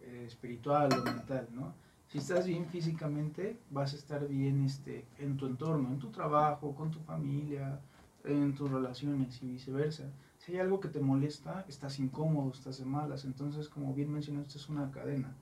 [0.03, 1.75] eh, espiritual, lo mental, ¿no?
[2.09, 6.75] Si estás bien físicamente, vas a estar bien este, en tu entorno, en tu trabajo,
[6.75, 7.79] con tu familia,
[8.25, 10.11] en tus relaciones y viceversa.
[10.39, 13.25] Si hay algo que te molesta, estás incómodo, estás de malas.
[13.25, 15.33] Entonces, como bien mencionaste, es una cadena.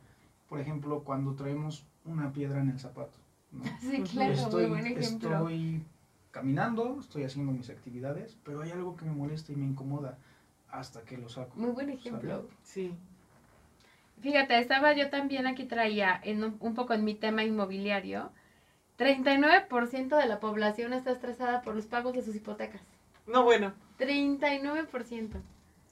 [0.48, 3.18] Por ejemplo, cuando traemos una piedra en el zapato,
[3.50, 3.64] ¿no?
[3.80, 5.48] Sí, claro, estoy, muy buen ejemplo.
[5.48, 5.82] estoy
[6.30, 10.18] caminando, estoy haciendo mis actividades, pero hay algo que me molesta y me incomoda
[10.70, 11.56] hasta que lo saco.
[11.56, 12.28] Muy buen ejemplo.
[12.30, 12.46] ¿sabes?
[12.62, 12.94] Sí.
[14.20, 18.30] Fíjate, estaba yo también aquí traía en un, un poco en mi tema inmobiliario.
[18.98, 22.80] 39% de la población está estresada por los pagos de sus hipotecas.
[23.26, 23.72] No, bueno.
[23.98, 25.40] 39%.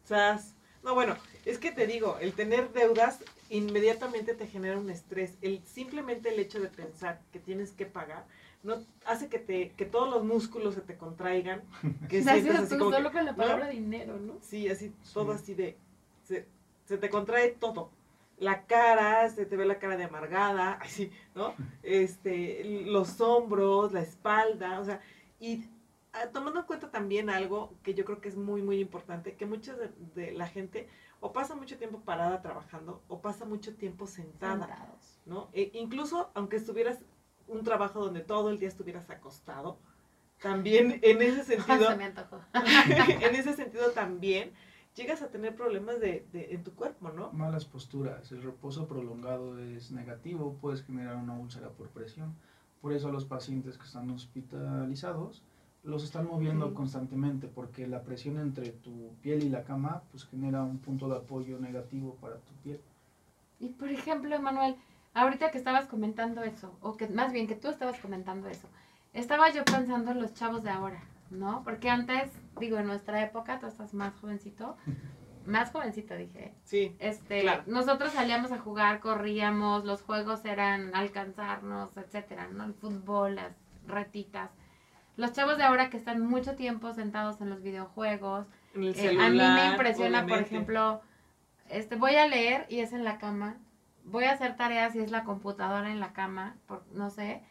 [0.04, 0.54] Sas.
[0.82, 5.34] No, bueno, es que te digo, el tener deudas inmediatamente te genera un estrés.
[5.42, 8.24] El, simplemente el hecho de pensar que tienes que pagar
[8.62, 11.62] no hace que te que todos los músculos se te contraigan.
[12.08, 13.36] Que Gracias sientas tú, así como que- solo con la ¿no?
[13.36, 14.34] palabra dinero, ¿no?
[14.42, 15.42] Sí, así, todo Sí.
[15.42, 15.76] así de.
[16.24, 16.46] Se,
[16.86, 17.90] se te contrae todo.
[18.38, 21.54] La cara, se te ve la cara de amargada, así, ¿no?
[21.82, 25.00] Este, los hombros, la espalda, o sea,
[25.40, 25.64] y
[26.12, 29.46] ah, tomando en cuenta también algo que yo creo que es muy, muy importante, que
[29.46, 30.88] mucha de, de la gente
[31.20, 34.66] o pasa mucho tiempo parada trabajando o pasa mucho tiempo sentada.
[34.66, 35.16] Sentados.
[35.26, 35.50] ¿no?
[35.52, 36.98] E incluso aunque estuvieras
[37.48, 39.78] un trabajo donde todo el día estuvieras acostado,
[40.40, 42.06] también en ese sentido, Se me
[43.26, 44.52] en ese sentido también
[44.96, 47.30] llegas a tener problemas de, de- en tu cuerpo, ¿no?
[47.32, 52.34] Malas posturas, el reposo prolongado es negativo, puedes generar una úlcera por presión.
[52.80, 55.42] Por eso a los pacientes que están hospitalizados
[55.82, 56.74] los están moviendo Ujú.
[56.74, 61.16] constantemente porque la presión entre tu piel y la cama pues genera un punto de
[61.16, 62.80] apoyo negativo para tu piel.
[63.60, 64.74] Y por ejemplo, Manuel,
[65.14, 68.68] ahorita que estabas comentando eso, o que más bien que tú estabas comentando eso,
[69.14, 71.62] estaba yo pensando en los chavos de ahora, ¿no?
[71.64, 74.76] Porque antes, digo, en nuestra época, tú estás más jovencito,
[75.46, 77.62] más jovencito dije, Sí, este, Claro.
[77.66, 82.64] nosotros salíamos a jugar, corríamos, los juegos eran alcanzarnos, etcétera, ¿no?
[82.64, 83.52] El fútbol, las
[83.86, 84.50] retitas.
[85.16, 89.16] Los chavos de ahora que están mucho tiempo sentados en los videojuegos, en el eh,
[89.18, 91.00] a mí me impresiona, por ejemplo,
[91.70, 93.56] este, voy a leer y es en la cama.
[94.04, 97.42] Voy a hacer tareas y es la computadora en la cama, por, no sé.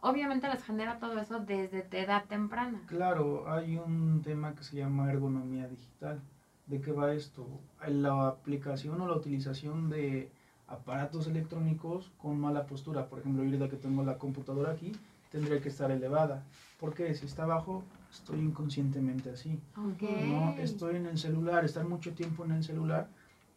[0.00, 2.82] Obviamente les genera todo eso desde edad temprana.
[2.86, 6.20] Claro, hay un tema que se llama ergonomía digital.
[6.66, 7.46] ¿De qué va esto?
[7.86, 10.30] La aplicación o la utilización de
[10.68, 13.08] aparatos electrónicos con mala postura.
[13.08, 14.92] Por ejemplo, ahorita que tengo la computadora aquí,
[15.30, 16.44] tendría que estar elevada.
[16.78, 19.58] Porque si está abajo, estoy inconscientemente así.
[19.76, 20.02] Ok.
[20.26, 23.08] No, estoy en el celular, estar mucho tiempo en el celular,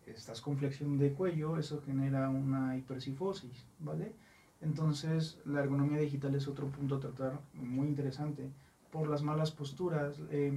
[0.08, 4.14] estás con flexión de cuello, eso genera una hipercifosis, ¿vale?
[4.62, 8.50] Entonces, la ergonomía digital es otro punto a tratar muy interesante
[8.92, 10.20] por las malas posturas.
[10.30, 10.54] eh,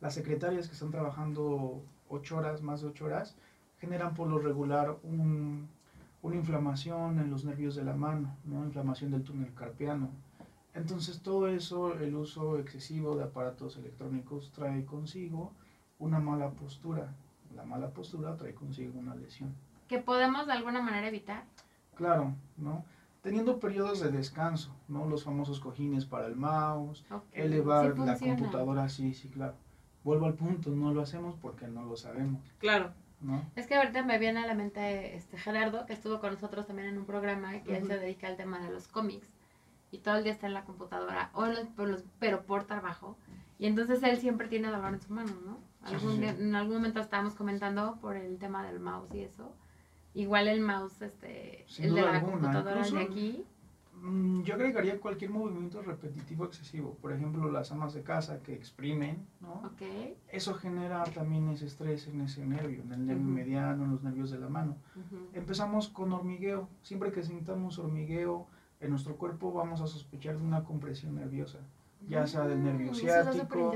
[0.00, 3.34] las secretarias que están trabajando ocho horas, más de ocho horas,
[3.78, 5.68] generan por lo regular un-
[6.22, 8.64] una inflamación en los nervios de la mano, ¿no?
[8.64, 10.10] inflamación del túnel carpiano.
[10.74, 15.52] Entonces todo eso, el uso excesivo de aparatos electrónicos trae consigo
[15.98, 17.14] una mala postura.
[17.54, 19.54] La mala postura trae consigo una lesión.
[19.88, 21.44] Que podemos de alguna manera evitar.
[21.94, 22.84] Claro, ¿no?
[23.26, 25.04] Teniendo periodos de descanso, ¿no?
[25.08, 29.54] Los famosos cojines para el mouse, elevar Sí la computadora, sí, sí, claro.
[30.04, 32.92] Vuelvo al punto, no lo hacemos porque no lo sabemos, Claro.
[33.20, 33.42] ¿no?
[33.56, 36.86] Es que ahorita me viene a la mente este Gerardo, que estuvo con nosotros también
[36.86, 39.26] en un programa que él se dedica al tema de los cómics
[39.90, 43.16] y todo el día está en la computadora, o los- por los- pero por trabajo.
[43.58, 45.58] Y entonces él siempre tiene dolor en su mano, ¿no?
[45.88, 46.42] Sí, Algún sí, día- sí.
[46.42, 49.50] en algún momento estábamos comentando por el tema del mouse y eso.
[50.16, 53.44] Igual el mouse, este, Sin el de la alguna, computadora, el de aquí.
[54.00, 56.94] Mm, Yo agregaría cualquier movimiento repetitivo excesivo.
[57.02, 59.54] Por ejemplo, las amas de casa que exprimen, ¿no?
[59.66, 59.82] Ok.
[60.28, 64.30] Eso genera también ese estrés en ese nervio, en el nervio mediano, en los nervios
[64.30, 64.76] de la mano.
[65.34, 66.68] Empezamos con hormigueo.
[66.82, 68.46] Siempre que sintamos hormigueo
[68.80, 71.58] en nuestro cuerpo vamos a sospechar de una compresión nerviosa,
[72.08, 73.72] ya sea del nervio Mm, ciático,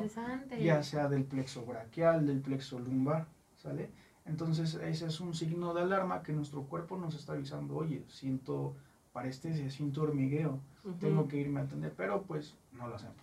[0.58, 3.26] ya sea del plexo braquial, del plexo lumbar,
[3.56, 3.90] ¿sale?
[4.30, 8.76] Entonces ese es un signo de alarma que nuestro cuerpo nos está avisando, oye, siento
[9.12, 10.60] parestesia, siento hormigueo,
[11.00, 13.16] tengo que irme a atender, pero pues no lo hacemos.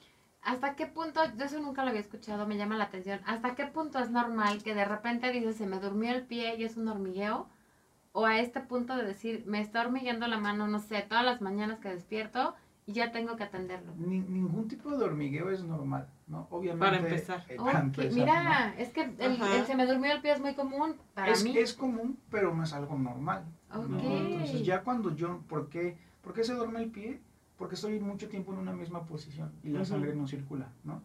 [0.44, 3.66] ¿Hasta qué punto, yo eso nunca lo había escuchado, me llama la atención, ¿hasta qué
[3.68, 6.90] punto es normal que de repente dices, se me durmió el pie y es un
[6.90, 7.48] hormigueo?
[8.12, 11.40] O a este punto de decir, me está hormigueando la mano, no sé, todas las
[11.42, 12.54] mañanas que despierto
[12.86, 13.94] y ya tengo que atenderlo.
[13.98, 16.48] Ni- ningún tipo de hormigueo es normal, ¿no?
[16.52, 16.86] Obviamente.
[16.86, 17.46] Para empezar.
[17.50, 20.96] eh, para empezar, mira, es que el, se me durmió el pie es muy común
[21.14, 21.58] para es, mí.
[21.58, 23.46] es común, pero no es algo normal.
[23.74, 23.82] ¿no?
[23.82, 24.04] Ok.
[24.04, 27.22] Entonces ya cuando yo, ¿por qué, ¿por qué se duerme el pie?
[27.58, 31.02] Porque estoy mucho tiempo en una misma posición y la sangre no circula, ¿no?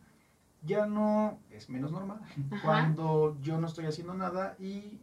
[0.64, 2.20] Ya no es menos normal
[2.52, 2.62] Ajá.
[2.62, 4.98] cuando yo no estoy haciendo nada y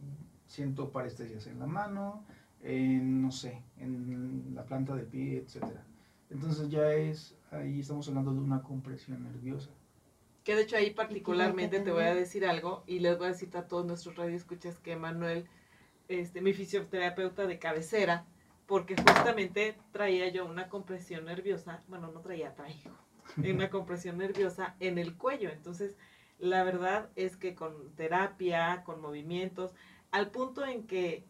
[0.46, 2.22] siento parestesias en la mano,
[2.62, 5.82] en, no sé, en la planta del pie, etcétera.
[6.30, 9.70] Entonces ya es, ahí estamos hablando de una compresión nerviosa.
[10.44, 13.54] Que de hecho ahí particularmente te voy a decir algo y les voy a decir
[13.56, 15.46] a todos nuestros radioescuchas que Manuel,
[16.08, 18.24] este, mi fisioterapeuta de cabecera,
[18.66, 22.96] porque justamente traía yo una compresión nerviosa, bueno, no traía, traigo,
[23.36, 25.50] una compresión nerviosa en el cuello.
[25.50, 25.96] Entonces,
[26.38, 29.72] la verdad es que con terapia, con movimientos,
[30.10, 31.24] al punto en que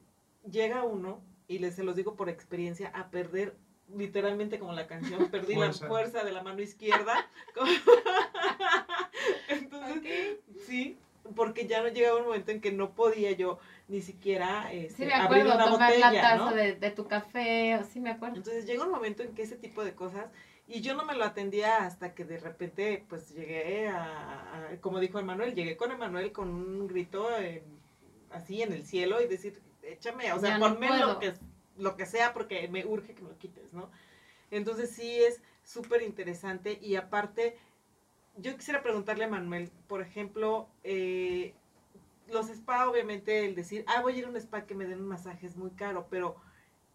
[0.48, 3.56] llega uno, y les se los digo por experiencia, a perder
[3.96, 5.84] literalmente como la canción, perdí Fuerza.
[5.84, 7.26] la fuerza de la mano izquierda.
[9.48, 10.96] Entonces, sí,
[11.36, 15.06] porque ya no llegaba un momento en que no podía yo ni siquiera este, Sí,
[15.06, 16.54] me abrir acuerdo, una tomar botella, la taza ¿no?
[16.54, 18.36] de, de tu café, o- sí me acuerdo.
[18.36, 20.26] Entonces llega un momento en que ese tipo de cosas,
[20.66, 25.00] y yo no me lo atendía hasta que de repente, pues llegué a, a- como
[25.00, 27.80] dijo Emanuel, llegué con Emanuel con un grito en-
[28.30, 31.14] así en el cielo y decir, échame, o sea, no ponme puedo.
[31.14, 31.32] lo que,
[31.76, 33.90] lo que sea porque me urge que me lo quites, ¿no?
[34.50, 37.56] Entonces sí es súper interesante y aparte,
[38.36, 41.54] yo quisiera preguntarle a Manuel, por ejemplo, eh,
[42.28, 45.00] los spa, obviamente, el decir, ah, voy a ir a un spa que me den
[45.00, 46.36] un masaje es muy caro, pero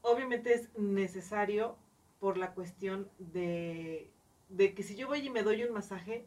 [0.01, 1.77] obviamente es necesario
[2.19, 4.09] por la cuestión de,
[4.49, 6.25] de que si yo voy y me doy un masaje,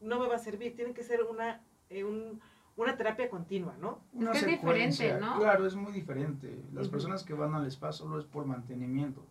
[0.00, 2.40] no me va a servir, tiene que ser una, eh, un-
[2.76, 4.00] una terapia continua, ¿no?
[4.12, 5.38] Una que es diferente, ¿no?
[5.38, 6.62] Claro, es muy diferente.
[6.72, 9.24] Las personas que van al spa solo es por mantenimiento.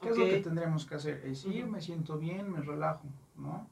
[0.00, 1.22] ¿Qué es lo que tendremos que hacer?
[1.24, 3.04] Es ir, me siento bien, me relajo,
[3.36, 3.66] ¿no?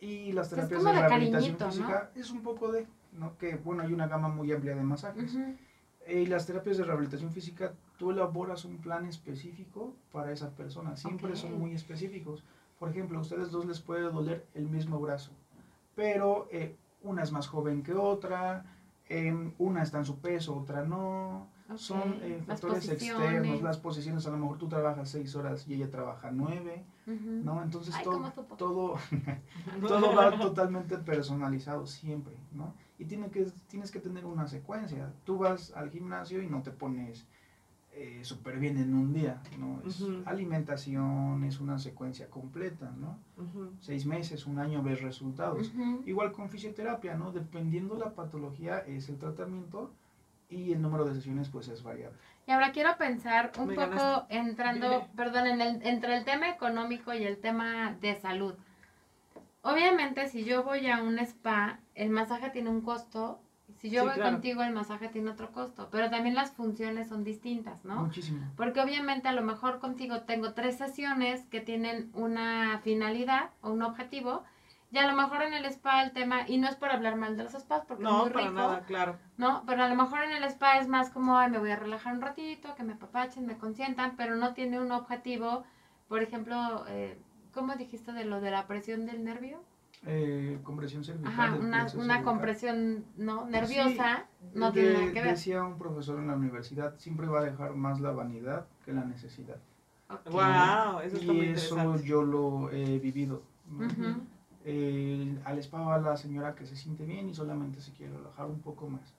[0.00, 1.70] Y las terapias de de rehabilitación cariñito, ¿no?
[1.88, 3.36] física es un poco de, ¿no?
[3.38, 5.34] Que, bueno, hay una gama muy amplia de masajes.
[5.34, 5.54] Ujú.
[6.06, 10.96] Eh, Y las terapias de rehabilitación física, tú elaboras un plan específico para esa persona.
[10.96, 11.36] Siempre Ok.
[11.36, 12.42] son muy específicos.
[12.78, 15.32] Por ejemplo, a ustedes dos les puede doler el mismo brazo,
[15.94, 18.64] pero eh, una es más joven que otra,
[19.08, 21.48] em, una está en su peso, otra no.
[21.76, 24.26] Son eh, factores externos, las posiciones.
[24.26, 26.84] A lo mejor tú trabajas seis horas y ella trabaja nueve.
[27.06, 27.62] ¿no?
[27.62, 28.98] Entonces todo,
[29.86, 32.74] todo va totalmente personalizado siempre, ¿no?
[32.98, 35.12] Y tiene que, tienes que tener una secuencia.
[35.24, 37.26] Tú vas al gimnasio y no te pones
[38.02, 39.82] eh, súper bien en un día, ¿no?
[39.86, 43.18] Es alimentación, es una secuencia completa, ¿no?
[43.80, 45.70] Seis meses, un año ves resultados.
[46.06, 47.30] Igual con fisioterapia, ¿no?
[47.30, 49.92] Dependiendo la patología es el tratamiento
[50.48, 52.16] y el número de sesiones pues es variable.
[52.46, 54.36] Y ahora quiero pensar un Me poco ganaste.
[54.38, 55.08] entrando, Dime.
[55.14, 58.54] perdón, en el, entre el tema económico y el tema de salud.
[59.62, 63.40] Obviamente, si yo voy a un spa, el masaje tiene un costo.
[63.80, 64.32] Si yo Sí, voy claro.
[64.32, 65.88] contigo, el masaje tiene otro costo.
[65.90, 67.96] Pero también las funciones son distintas, ¿no?
[68.04, 68.40] Muchísimo.
[68.56, 73.82] Porque obviamente a lo mejor contigo tengo tres sesiones que tienen una finalidad o un
[73.82, 74.44] objetivo.
[74.92, 77.36] Y a lo mejor en el spa el tema, y no es por hablar mal
[77.36, 79.16] de los spas, porque es No, muy para rico, nada, claro.
[79.38, 79.62] ¿no?
[79.64, 82.12] Pero a lo mejor en el spa es más como, ay, me voy a relajar
[82.12, 85.62] un ratito, que me apapachen, me consientan, pero no tiene un objetivo,
[86.08, 87.16] por ejemplo, eh,
[87.54, 89.62] ¿cómo dijiste de lo de la presión del nervio?
[90.06, 91.32] Eh, compresión cervical.
[91.32, 91.56] Ajá,
[91.94, 93.46] una, compresión, ¿no?
[93.46, 95.34] Nerviosa, no De- tiene nada que ver.
[95.34, 99.04] Decía un profesor en la universidad, siempre va a dejar más la vanidad que la
[99.04, 99.58] necesidad.
[100.30, 103.42] Wow, eso está y muy eso yo lo he vivido.
[104.64, 108.46] Eh, al spa va la señora que se siente bien y solamente se quiere relajar
[108.46, 109.14] un poco más.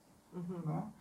[0.64, 0.92] ¿no?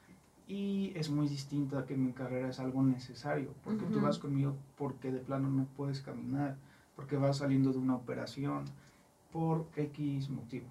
[0.48, 4.08] Y es muy distinta que mi carrera es algo necesario, porque tú Ujú.
[4.08, 6.56] vas conmigo porque de plano no puedes caminar,
[6.96, 8.66] porque vas saliendo de una operación,
[9.32, 10.68] por X motivo.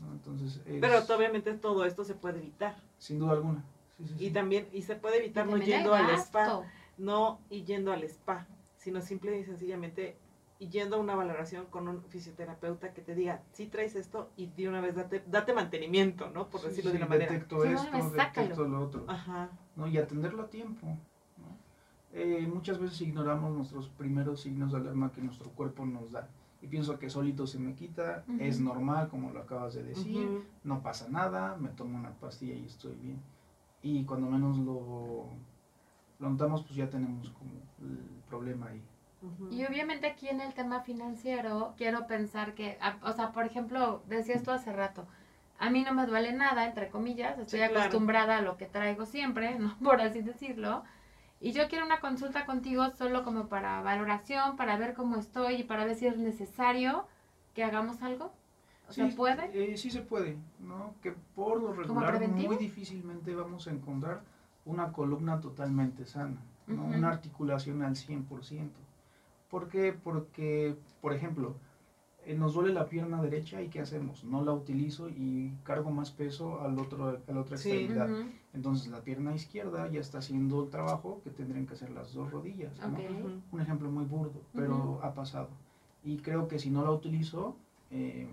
[0.00, 0.12] ¿no?
[0.12, 2.76] Entonces, es, Pero obviamente todo esto se puede evitar.
[2.98, 3.64] sin duda alguna.
[3.96, 4.30] Sí, sí, Y sí.
[4.32, 6.62] también, y se puede evitar no yendo al spa,
[6.98, 10.16] no y yendo al spa, sino simple y sencillamente
[10.58, 14.68] yendo a una valoración con un fisioterapeuta que te diga, si traes esto y de
[14.68, 16.48] una vez date, date mantenimiento, ¿no?
[16.48, 17.32] Por Sí, decirlo sí, de una manera.
[17.32, 19.04] Detecto esto, detecto lo otro.
[19.08, 19.50] Ajá.
[19.76, 19.86] ¿no?
[19.88, 20.86] y atenderlo a tiempo.
[20.86, 21.56] ¿no?
[22.12, 26.28] Eh, muchas veces ignoramos nuestros primeros signos de alarma que nuestro cuerpo nos da.
[26.64, 30.26] Y pienso que solito se me quita, es normal, como lo acabas de decir,
[30.64, 33.20] no pasa nada, me tomo una pastilla y estoy bien.
[33.82, 35.26] Y cuando menos lo,
[36.20, 37.50] lo notamos, pues ya tenemos como
[37.82, 37.98] el
[38.30, 38.82] problema ahí.
[39.50, 44.42] Y obviamente aquí en el tema financiero quiero pensar que, o sea, por ejemplo, decías
[44.42, 45.04] tú hace rato,
[45.58, 47.80] a mí no me duele nada, entre comillas, estoy Sí, claro.
[47.80, 49.76] acostumbrada a lo que traigo siempre, ¿no?
[49.84, 50.82] Por así decirlo.
[51.44, 55.62] Y yo quiero una consulta contigo solo como para valoración, para ver cómo estoy y
[55.62, 57.04] para ver si es necesario
[57.52, 58.32] que hagamos algo.
[58.88, 59.50] O sea, Sí, ¿puede?
[59.52, 60.94] eh, sí se puede, ¿no?
[61.02, 64.22] Que por lo regular muy difícilmente vamos a encontrar
[64.64, 66.82] una columna totalmente sana, ¿no?
[66.86, 68.80] Una articulación al 100%.
[69.50, 69.92] ¿Por qué?
[69.92, 71.56] Porque, por ejemplo,
[72.24, 74.24] eh, nos duele la pierna derecha y ¿qué hacemos?
[74.24, 77.68] No la utilizo y cargo más peso al otro, a la otra Sí.
[77.68, 78.08] extremidad.
[78.08, 82.14] Ujú, Entonces la pierna izquierda ya está haciendo el trabajo que tendrían que hacer las
[82.14, 82.72] dos rodillas.
[83.50, 85.48] Un ejemplo muy burdo, pero ha pasado.
[86.04, 87.56] Y creo que si no la utilizo,
[87.90, 88.28] eh,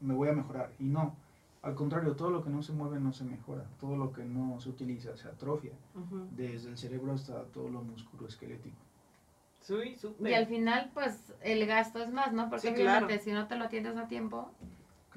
[0.00, 0.72] me voy a mejorar.
[0.78, 1.14] Y no,
[1.62, 3.64] al contrario, todo lo que no se mueve no se mejora.
[3.80, 5.72] Todo lo que no se utiliza se atrofia.
[6.36, 8.76] Desde el cerebro hasta todo lo musculoesquelético.
[9.60, 9.96] Sí.
[10.20, 12.48] Y al final, pues, el gasto es más, ¿no?
[12.48, 13.22] Porque Sí, obviamente claro.
[13.22, 14.50] si no te lo atiendes a tiempo,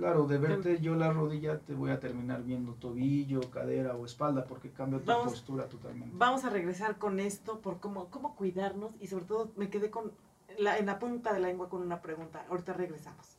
[0.02, 4.46] Claro, de verte yo la rodilla te voy a terminar viendo tobillo, cadera o espalda
[4.46, 5.34] porque cambia tu Vamos.
[5.34, 6.16] postura totalmente.
[6.18, 10.12] Vamos a regresar con esto por cómo, cómo cuidarnos y sobre todo me quedé con
[10.58, 12.44] la, en la punta de la lengua con una pregunta.
[12.50, 13.38] Ahorita regresamos.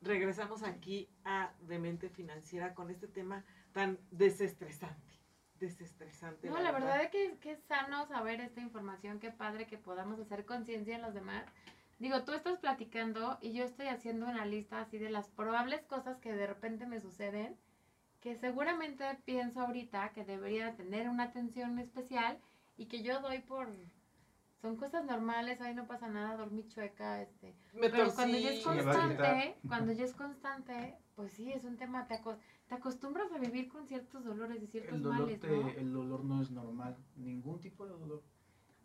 [0.00, 3.44] regresamos aquí a Demente Financiera con este tema
[3.74, 5.20] tan desestresante.
[5.58, 6.48] Desestresante.
[6.48, 10.18] No, la verdad es que, que es sano saber esta información, qué padre que podamos
[10.18, 11.44] hacer conciencia en los demás.
[12.00, 16.18] Digo, tú estás platicando y yo estoy haciendo una lista así de las probables cosas
[16.18, 17.56] que de repente me suceden,
[18.20, 22.38] que seguramente pienso ahorita que debería tener una atención especial
[22.78, 23.68] y que yo doy por
[24.62, 27.54] son cosas normales, ahí no pasa nada, dormí chueca, este.
[27.74, 32.06] Me Pero cuando ya es constante, cuando ya es constante, pues sí, es un tema,
[32.06, 32.38] te, aco-
[32.68, 35.68] te acostumbras a vivir con ciertos dolores y ciertos El dolor, males, te- ¿no?
[35.68, 38.22] el dolor no es normal, ningún tipo de dolor.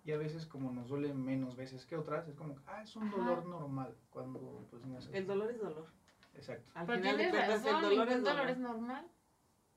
[0.06, 3.08] Y a veces como nos duele menos veces que otras, es como, ah, es un
[3.08, 3.18] Ajá.
[3.18, 5.08] dolor normal, cuando pues no es.
[5.12, 5.88] El dolor es dolor.
[6.36, 8.50] Exacto, Al Pero final de tienes cuentas, razón, el dolor ningún es dolor dolor.
[8.52, 9.08] es normal.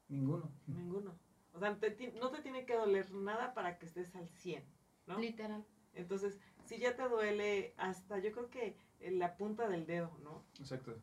[0.08, 0.50] ninguno.
[0.66, 1.14] Ninguno.
[1.54, 4.62] O sea, te no te tiene que doler nada para que estés al 100,
[5.06, 5.18] ¿no?
[5.18, 5.64] Literal.
[5.94, 10.44] Entonces, si ya te duele hasta, yo creo que en la punta del dedo, ¿no?
[10.60, 10.94] Exacto.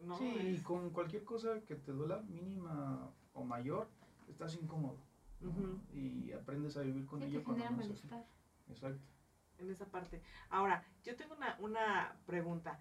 [0.00, 0.18] ¿No?
[0.18, 3.88] sí, y con cualquier cosa que te duela, mínima o mayor,
[4.28, 4.98] estás incómodo.
[5.94, 8.26] Y aprendes a vivir con Sí, ello te genera no malestar.
[8.70, 9.04] Exacto.
[9.58, 10.22] en esa parte.
[10.50, 12.78] Ahora, yo tengo una, una pregunta,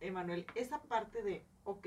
[0.00, 1.86] Emanuel, esa parte de, ok,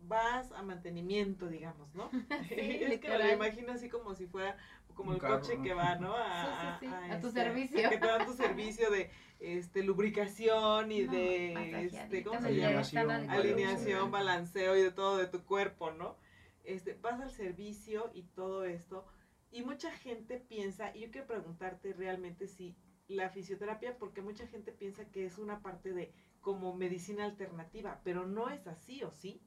[0.00, 2.10] vas a mantenimiento, digamos, ¿no?
[2.50, 4.56] es que me lo imagino así como si fuera
[4.94, 5.62] como Un el carro, coche ¿no?
[5.62, 6.14] que va, ¿no?
[6.16, 7.90] A, Sí, sí, sí, a tu este, servicio.
[7.90, 13.14] Que te dan tu servicio de este lubricación y No, de este, ¿cómo se llama?
[13.28, 16.16] Alineación, balanceo y de todo de tu cuerpo, ¿no?
[16.64, 19.06] Este, vas al servicio y todo esto.
[19.50, 22.76] Y mucha gente piensa, y yo quiero preguntarte realmente si
[23.08, 28.26] la fisioterapia, porque mucha gente piensa que es una parte de como medicina alternativa, pero
[28.26, 29.42] no es así, ¿o sí?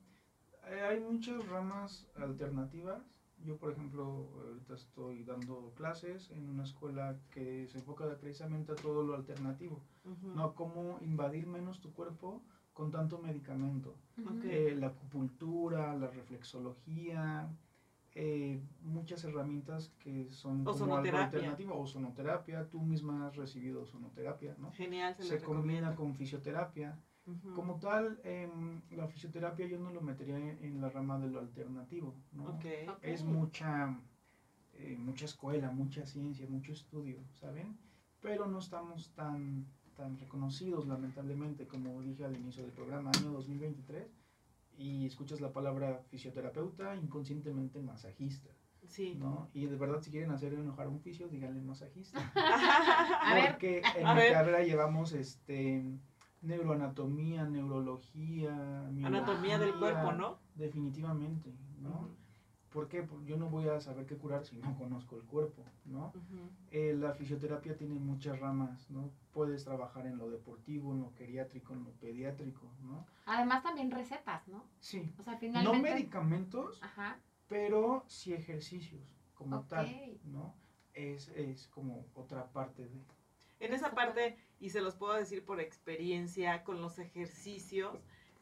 [0.67, 3.21] Eh, hay muchas ramas alternativas.
[3.37, 8.75] Yo, por ejemplo, ahorita estoy dando clases en una escuela que se enfoca precisamente a
[8.75, 9.81] todo lo alternativo.
[10.03, 10.27] Ujú.
[10.35, 12.43] No a cómo invadir menos tu cuerpo
[12.73, 13.95] con tanto medicamento.
[14.43, 17.49] Eh, la acupuntura, la reflexología,
[18.13, 21.79] eh, muchas herramientas que son como algo alternativo.
[21.79, 24.71] Ozonoterapia, tú misma has recibido ozonoterapia, ¿no?
[24.73, 26.99] Genial, se, combina con fisioterapia.
[27.55, 32.15] Como tal, em, la fisioterapia yo no lo metería en, la rama de lo alternativo,
[32.33, 32.59] ¿no?
[33.01, 33.97] Es mucha,
[34.73, 37.77] eh, mucha escuela, mucha ciencia, mucho estudio, ¿saben?
[38.19, 44.11] Pero no estamos tan, tan reconocidos, lamentablemente, como dije al inicio del programa, año 2023,
[44.77, 48.49] y escuchas la palabra fisioterapeuta, inconscientemente masajista,
[48.87, 49.15] Sí.
[49.15, 49.49] ¿no?
[49.53, 52.19] Y de verdad, si quieren hacer enojar a un fisio, díganle masajista.
[53.57, 54.33] Porque en a mi ver.
[54.33, 55.83] carrera llevamos este
[56.41, 60.39] neuroanatomía, neurología, Anatomía del cuerpo, ¿no?
[60.55, 62.09] Definitivamente, ¿no?
[62.71, 63.03] ¿Por qué?
[63.03, 66.13] Porque yo no voy a saber qué curar si no conozco el cuerpo, ¿no?
[66.71, 69.11] Eh, la fisioterapia tiene muchas ramas, ¿no?
[69.33, 73.05] Puedes trabajar en lo deportivo, en lo geriátrico, en lo pediátrico, ¿no?
[73.25, 74.65] además también recetas, ¿no?
[74.79, 77.17] Sí, O sea, no medicamentos, Ajá.
[77.47, 79.01] pero sí ejercicios
[79.35, 80.53] como tal, ¿no?
[80.93, 83.01] Es, es como otra parte de...
[83.59, 87.97] En esa parte, y se los puedo decir por experiencia, con los ejercicios,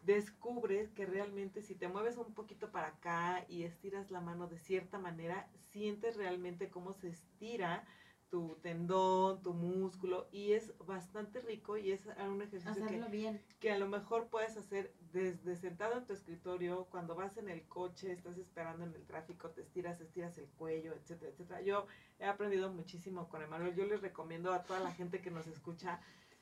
[0.09, 4.57] descubres que realmente si te mueves un poquito para acá y estiras la mano de
[4.57, 7.85] cierta manera, sientes realmente cómo se estira
[8.31, 13.39] tu tendón, tu músculo, y es bastante rico y es un ejercicio que, bien.
[13.59, 17.67] que a lo mejor puedes hacer desde sentado en tu escritorio, cuando vas en el
[17.67, 21.61] coche, estás esperando en el tráfico, te estiras, estiras el cuello, etcétera, etcétera.
[21.61, 21.85] Yo
[22.17, 23.75] he aprendido muchísimo con Emanuel.
[23.75, 25.99] Yo les recomiendo a toda la gente que nos escucha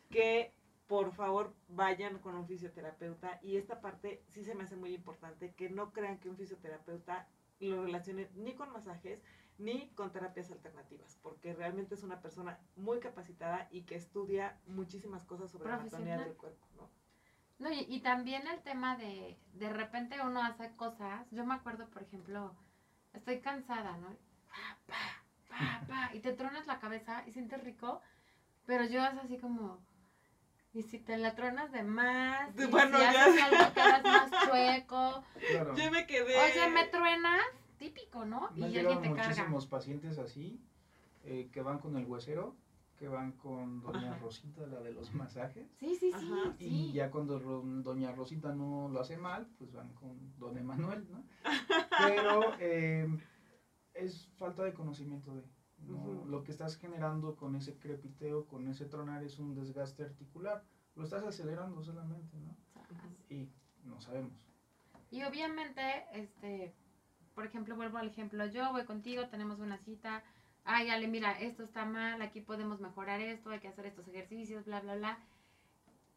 [0.10, 0.54] que
[0.88, 5.54] por favor vayan con un fisioterapeuta y esta parte sí se me hace muy importante,
[5.54, 7.28] que no crean que un fisioterapeuta
[7.60, 9.22] lo relacione ni con masajes
[9.58, 15.26] ni con terapias alternativas, porque realmente es una persona muy capacitada y que estudia muchísimas
[15.26, 16.24] cosas sobre anatomía Profesional.
[16.26, 16.90] del cuerpo, ¿no?
[17.60, 21.88] No, y, y también el tema de, de repente uno hace cosas, yo me acuerdo,
[21.90, 22.56] por ejemplo,
[23.14, 24.16] estoy cansada, ¿no?
[24.86, 25.18] Pa,
[25.50, 28.00] pa, pa, y te tronas la cabeza y sientes rico,
[28.68, 29.80] pero yo es así como,
[30.74, 33.26] y si te la tronas de más, y Bueno, si ya.
[33.26, 35.76] haces algo quedas más chueco, Claro.
[35.78, 36.38] Yo me quedé...
[36.38, 37.42] oye, me truenas,
[37.80, 38.50] típico, ¿no?
[38.56, 39.24] Me Y alguien te carga.
[39.30, 40.60] muchísimos pacientes así,
[41.24, 42.56] eh, que van con el huesero,
[42.98, 44.20] que van con doña Ajá.
[44.20, 45.68] Rosita, la de los masajes.
[45.80, 46.56] Sí, sí, sí, Ajá.
[46.60, 46.92] Y sí.
[46.94, 51.24] ya cuando Ro- doña Rosita no lo hace mal, pues van con don Emanuel, ¿no?
[51.98, 53.08] Pero eh,
[53.94, 55.44] es falta de conocimiento de...
[55.80, 56.26] ¿no?
[56.26, 60.64] Lo que estás generando con ese crepiteo, con ese tronar, es un desgaste articular.
[60.96, 62.56] Lo estás acelerando solamente, ¿no?
[63.30, 63.50] Y
[63.84, 64.48] no sabemos.
[65.12, 65.82] Y obviamente,
[66.14, 66.74] este,
[67.36, 70.24] por ejemplo, vuelvo al ejemplo, yo voy contigo, tenemos una cita,
[70.66, 74.66] ay, Ale, mira, esto está mal, aquí podemos mejorar esto, hay que hacer estos ejercicios,
[74.66, 75.20] bla, bla, bla.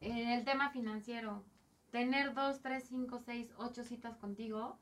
[0.01, 1.45] En el tema financiero,
[1.91, 4.79] tener dos, tres, cinco, seis, ocho citas contigo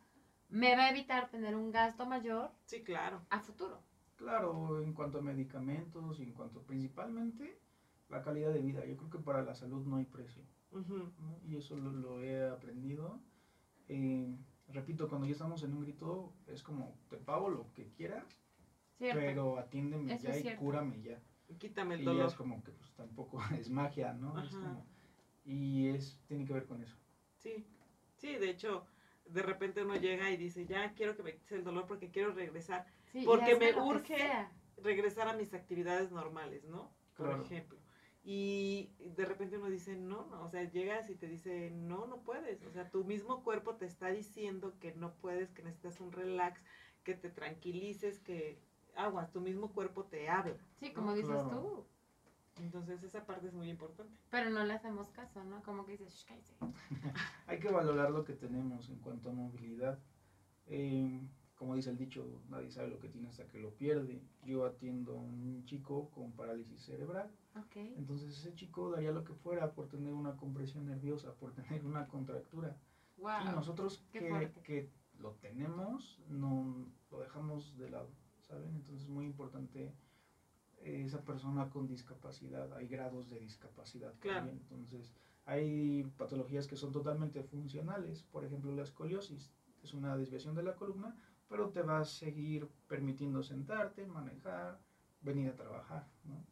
[0.49, 3.21] me va a evitar tener un gasto mayor Sí, claro.
[3.31, 3.83] a futuro.
[4.19, 7.57] Claro, en cuanto a medicamentos y en cuanto principalmente
[8.09, 8.85] la calidad de vida.
[8.85, 10.43] Yo creo que para la salud no hay precio.
[11.45, 13.21] Y eso lo, lo he aprendido.
[13.87, 18.27] Eh, repito, cuando ya estamos en un grito, es como, te pago lo que quieras,
[18.97, 19.21] ¿Cierto?
[19.21, 20.61] pero atiéndeme Eso ya y cierto.
[20.61, 21.23] cúrame ya.
[21.59, 22.27] Quítame el Y dolor.
[22.27, 24.43] es como que pues tampoco es magia, ¿no?
[24.43, 24.85] Es como-
[25.45, 26.97] y es, tiene que ver con eso.
[27.37, 27.65] Sí,
[28.17, 28.85] sí, de hecho,
[29.27, 32.33] de repente uno llega y dice, ya quiero que me quites el dolor porque quiero
[32.33, 34.17] regresar, Sí, porque me urge.
[34.77, 36.93] regresar a mis actividades normales, ¿no?
[37.17, 37.43] Por Claro.
[37.43, 37.79] ejemplo.
[38.23, 42.23] Y de repente uno dice, no, no, o sea, llegas y te dice, no, no
[42.23, 42.63] puedes.
[42.65, 46.63] O sea, tu mismo cuerpo te está diciendo que no puedes, que necesitas un relax,
[47.05, 48.61] que te tranquilices, que
[48.97, 50.57] aguas, tu mismo cuerpo te habla.
[50.79, 51.15] Sí, como ¿no?
[51.17, 51.49] dices Claro.
[51.51, 51.87] tú.
[52.63, 54.13] Entonces esa parte es muy importante.
[54.31, 55.63] Pero no le hacemos caso, ¿no?
[55.63, 56.27] Como que dices.
[57.47, 59.99] Hay que valorar lo que tenemos en cuanto a movilidad.
[60.67, 61.27] Eh,
[61.59, 64.23] como dice el dicho, nadie sabe lo que tiene hasta que lo pierde.
[64.45, 67.31] Yo atiendo a un chico con parálisis cerebral.
[67.57, 67.77] Ok.
[67.97, 72.07] Entonces ese chico daría lo que fuera por tener una compresión nerviosa, por tener una
[72.07, 72.77] contractura.
[73.19, 73.31] Wow.
[73.43, 74.89] Y nosotros que, que
[75.19, 78.09] lo tenemos, no lo dejamos de lado,
[78.43, 78.69] ¿saben?
[78.77, 79.93] Entonces es muy importante
[80.83, 82.73] eh, esa persona con discapacidad.
[82.75, 84.47] Hay grados de discapacidad Claro.
[84.47, 84.59] también.
[84.71, 85.13] Entonces
[85.45, 88.23] hay patologías que son totalmente funcionales.
[88.23, 89.51] Por ejemplo, la escoliosis
[89.83, 91.17] es una desviación de la columna,
[91.49, 94.79] pero te va a seguir permitiendo sentarte, manejar,
[95.21, 96.45] venir a trabajar, ¿no?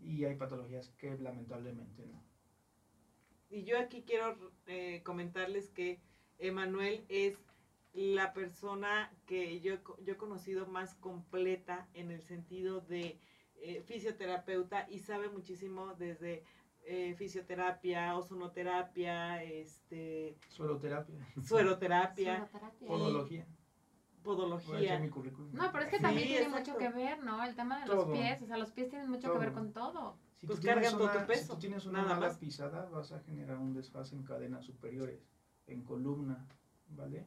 [0.00, 2.22] Y hay patologías que lamentablemente no.
[3.50, 6.00] Y yo aquí quiero eh, comentarles que
[6.38, 7.38] Emanuel es
[7.92, 13.20] la persona que yo, yo he conocido más completa en el sentido de
[13.56, 16.42] eh, fisioterapeuta y sabe muchísimo desde
[16.84, 21.14] eh, fisioterapia, ozonoterapia, este, Sueroterapia,
[21.44, 22.86] sueroterapia, Sueroterapia.
[22.86, 23.46] podología.
[24.22, 24.98] Podología.
[24.98, 25.52] mi currículum.
[25.52, 26.70] No, pero es que Sí, también tiene exacto.
[26.72, 27.44] mucho que ver, ¿no?
[27.44, 30.16] El tema de los pies, o sea, los pies tienen mucho que ver con todo.
[30.36, 32.28] Si Pues tú tienes cargan todo una- tu peso, Si tú tienes una nada mala
[32.28, 32.38] más.
[32.38, 35.26] pisada, vas a generar un desfase en cadenas superiores,
[35.66, 36.46] en columna,
[36.88, 37.26] ¿vale?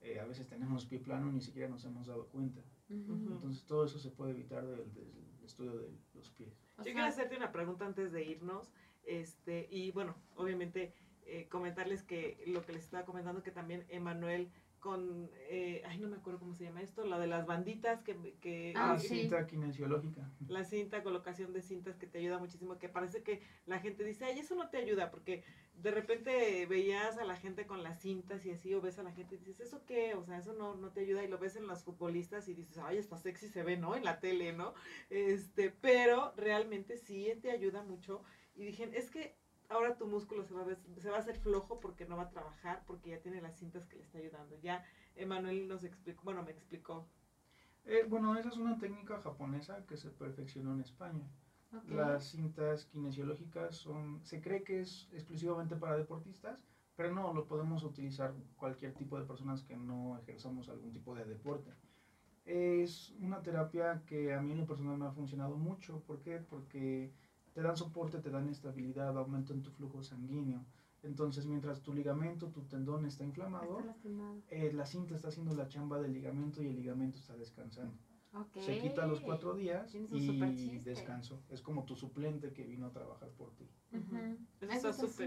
[0.00, 2.60] Eh, a veces tenemos pie plano y ni siquiera nos hemos dado cuenta.
[2.88, 5.12] Entonces todo eso se puede evitar del, del
[5.44, 6.52] estudio de los pies.
[6.74, 8.70] O Yo sea, quiero hacerte una pregunta antes de irnos,
[9.04, 10.92] este, y bueno, obviamente
[11.28, 14.50] eh, comentarles que lo que les estaba comentando, que también Emanuel
[14.80, 18.14] con, eh, ay, no me acuerdo cómo se llama esto, la de las banditas, que,
[18.40, 19.08] que Ah, la sí.
[19.08, 20.30] cinta kinesiológica.
[20.48, 24.24] la cinta, colocación de cintas que te ayuda muchísimo, que parece que la gente dice,
[24.26, 25.42] ay, eso no te ayuda, porque
[25.82, 29.12] de repente veías a la gente con las cintas y así, o ves a la
[29.12, 30.14] gente y dices, ¿eso qué?
[30.14, 32.78] O sea, eso no, no te ayuda, y lo ves en los futbolistas y dices,
[32.78, 33.96] ay, está sexy se ve, ¿no?
[33.96, 34.74] En la tele, ¿no?
[35.10, 38.22] Este, pero realmente sí te ayuda mucho,
[38.54, 39.36] y dije, es que
[39.68, 42.24] ahora tu músculo se va, a ver- se va a hacer flojo porque no va
[42.24, 44.56] a trabajar, porque ya tiene las cintas que le está ayudando.
[44.60, 47.06] Ya Emanuel nos explicó, bueno, me explicó.
[47.84, 51.28] Eh, bueno, esa es una técnica japonesa que se perfeccionó en España.
[51.88, 56.64] Las cintas kinesiológicas son, se cree que es exclusivamente para deportistas,
[56.96, 61.24] pero no, lo podemos utilizar cualquier tipo de personas que no ejerzamos algún tipo de
[61.26, 61.70] deporte.
[62.44, 66.00] Es una terapia que a mí en lo personal me ha funcionado mucho.
[66.06, 66.38] ¿Por qué?
[66.38, 67.12] Porque
[67.56, 70.62] te dan soporte, te dan estabilidad, aumentan tu flujo sanguíneo.
[71.02, 73.78] Entonces, mientras tu ligamento, tu tendón está inflamado,
[74.48, 77.96] eh, la cinta está haciendo la chamba del ligamento y el ligamento está descansando.
[78.34, 78.58] Ok.
[78.58, 81.42] Se quita los cuatro días y descanso.
[81.48, 83.66] Es como tu suplente que vino a trabajar por ti.
[84.60, 85.26] Eso Eso está.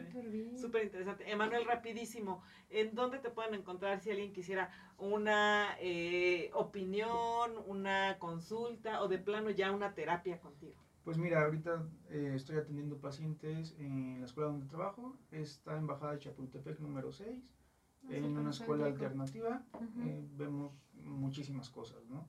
[0.55, 1.31] Súper interesante.
[1.31, 4.69] Emanuel, rapidísimo, ¿en dónde te pueden encontrar si alguien quisiera
[4.99, 10.88] una eh, opinión, una consulta o de plano ya una terapia contigo?
[11.09, 15.17] Pues mira, ahorita eh, estoy atendiendo pacientes en la escuela donde trabajo.
[15.31, 17.49] Está en Bajada de Chapultepec número 6,
[18.03, 18.97] Ah, en una escuela rico.
[18.97, 19.63] alternativa.
[20.05, 22.27] Eh, vemos muchísimas cosas, ¿no?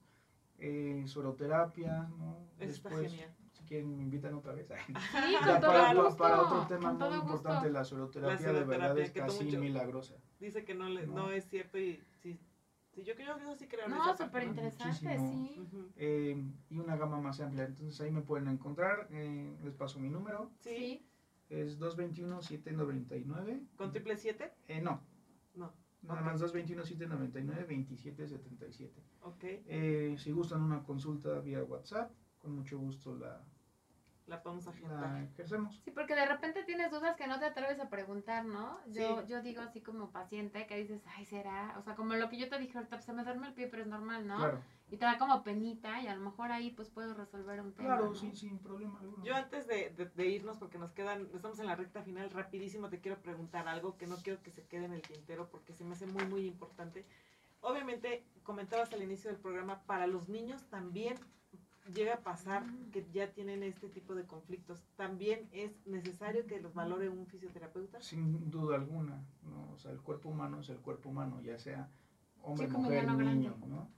[0.57, 2.39] Eh, sueroterapia, ¿no?
[2.59, 3.13] Eso Después,
[3.53, 4.67] si quieren, me invitan otra vez.
[4.89, 4.95] Sí,
[5.31, 6.17] Ya con todo para, gusto.
[6.17, 7.23] para otro tema con muy gusto.
[7.27, 10.15] importante, la sueroterapia, La de verdad es que casi mucho- milagrosa.
[10.39, 11.15] Dice que no, le, no.
[11.17, 11.31] No.
[11.31, 12.41] es cierto y sí,
[12.93, 15.57] sí yo creo yo sí creo No, súper interesante, sí.
[15.97, 17.65] Eh, y una gama más amplia.
[17.65, 19.07] Entonces ahí me pueden encontrar.
[19.11, 20.51] eh, les paso mi número.
[20.61, 21.05] Sí.
[21.49, 23.67] Es 221-799.
[23.77, 25.03] con triple siete, Eh, no,
[25.55, 25.73] no,
[26.03, 26.27] nada Ok.
[26.27, 28.91] más 221-799-2777.
[29.23, 33.45] ok, Eh, si gustan una consulta vía WhatsApp, con mucho gusto la,
[34.31, 35.01] la podemos agendar.
[35.01, 35.81] La ejercemos.
[35.85, 38.79] Sí, porque de repente tienes dudas que no te atreves a preguntar, ¿no?
[38.87, 39.27] Yo, Sí.
[39.29, 42.49] yo digo así como paciente que dices, ay, será, o sea, como lo que yo
[42.49, 44.37] te dije ahorita, pues se me duerme el pie, pero es normal, ¿no?
[44.39, 47.73] Claro, Y te da como penita y a lo mejor ahí pues puedo resolver un
[47.75, 47.89] tema.
[47.89, 48.15] claro, ¿no?
[48.15, 49.23] sí, sin problema alguno.
[49.25, 52.89] Yo antes de, de- de irnos, porque nos quedan, estamos en la recta final, rapidísimo
[52.89, 55.85] te quiero preguntar algo que no quiero que se quede en el tintero porque se
[55.85, 57.05] me hace muy, muy importante.
[57.63, 61.15] Obviamente, comentabas al inicio del programa, para los niños también
[61.95, 64.83] llega a pasar que ya tienen este tipo de conflictos.
[64.97, 68.01] También es necesario que los valore un fisioterapeuta.
[68.01, 69.73] Sin duda alguna, ¿no?
[69.73, 71.89] O sea, el cuerpo humano es el cuerpo humano, ya sea
[72.43, 73.67] hombre, Chico, mujer, niño, grande.
[73.67, 73.89] ¿no?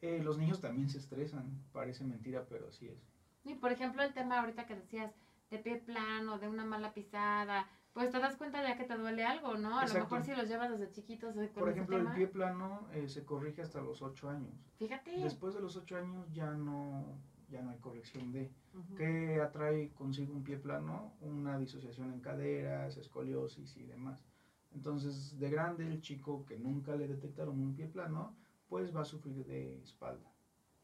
[0.00, 2.98] Eh, los niños también se estresan, parece mentira, pero así es.
[3.44, 5.12] Y por ejemplo el tema ahorita que decías
[5.50, 7.66] de pie plano, de una mala pisada,
[7.98, 9.76] pues te das cuenta ya que te duele algo, ¿no?
[9.76, 9.98] A Exacto.
[9.98, 12.88] lo mejor si los llevas desde chiquitos eh, con Por ejemplo, el tema, pie plano
[12.92, 14.54] eh, se corrige hasta los 8 años.
[14.76, 15.18] Fíjate.
[15.18, 17.18] Después de los 8 años ya no,
[17.48, 18.52] ya no hay corrección de.
[18.72, 18.94] Ujú.
[18.94, 21.14] ¿Qué atrae consigo un pie plano?
[21.22, 24.24] Una disociación en caderas, escoliosis y demás.
[24.72, 28.36] Entonces, de grande, el chico que nunca le detectaron un pie plano,
[28.68, 30.30] pues va a sufrir de espalda.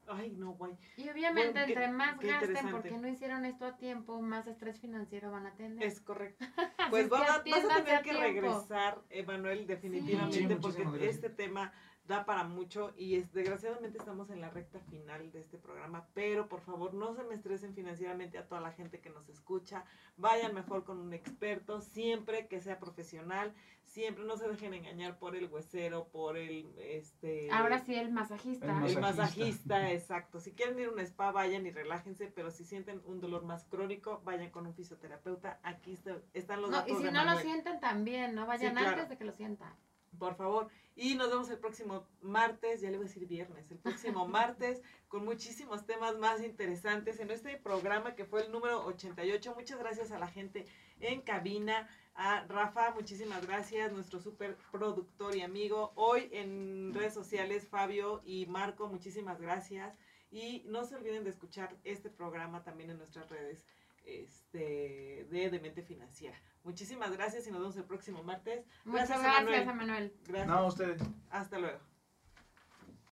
[0.06, 0.74] Ay, no, güey.
[0.96, 4.46] Y obviamente Bueno, qué- entre más qué gasten porque no hicieron esto a tiempo, más
[4.46, 5.82] estrés financiero van a tener.
[5.82, 6.44] Es correcto.
[6.90, 8.20] Pues es va- que vas a tener a que tiempo.
[8.22, 11.72] regresar, Emanuel, definitivamente, Sí, porque este tema
[12.06, 16.48] da para mucho y es, desgraciadamente estamos en la recta final de este programa, pero
[16.48, 19.84] por favor no se me estresen financieramente a toda la gente que nos escucha,
[20.18, 25.34] vayan mejor con un experto, siempre que sea profesional, siempre no se dejen engañar por
[25.34, 27.50] el huesero, por el, este...
[27.50, 28.66] Ahora sí el masajista.
[28.84, 29.90] El El Masajista.
[29.92, 30.40] exacto.
[30.40, 33.64] Si quieren ir a un spa, vayan y relájense, pero si sienten un dolor más
[33.64, 35.58] crónico, vayan con un fisioterapeuta.
[35.62, 38.72] Aquí está- están los No, datos y si de no lo sienten también, no vayan
[38.74, 38.90] Sí, claro.
[38.96, 39.72] antes de que lo sientan.
[40.14, 40.68] Por favor.
[40.96, 44.80] Y nos vemos el próximo martes, ya le voy a decir viernes, el próximo martes,
[45.08, 49.54] con muchísimos temas más interesantes en este programa que fue el número 88.
[49.56, 50.66] Muchas gracias a la gente
[51.00, 55.92] en cabina, a Rafa, muchísimas gracias, nuestro super productor y amigo.
[55.96, 59.98] Hoy en redes sociales, Fabio y Marco, muchísimas gracias.
[60.30, 63.64] Y no se olviden de escuchar este programa también en nuestras redes
[64.04, 66.40] este, de Demente Financiera.
[66.62, 68.64] Muchísimas gracias y nos vemos el próximo martes.
[68.84, 69.62] Muchas Gracias, gracias, Emanuel.
[69.62, 70.16] Emanuel.
[70.26, 70.46] Gracias.
[70.48, 71.02] No, ustedes.
[71.30, 71.80] Hasta luego.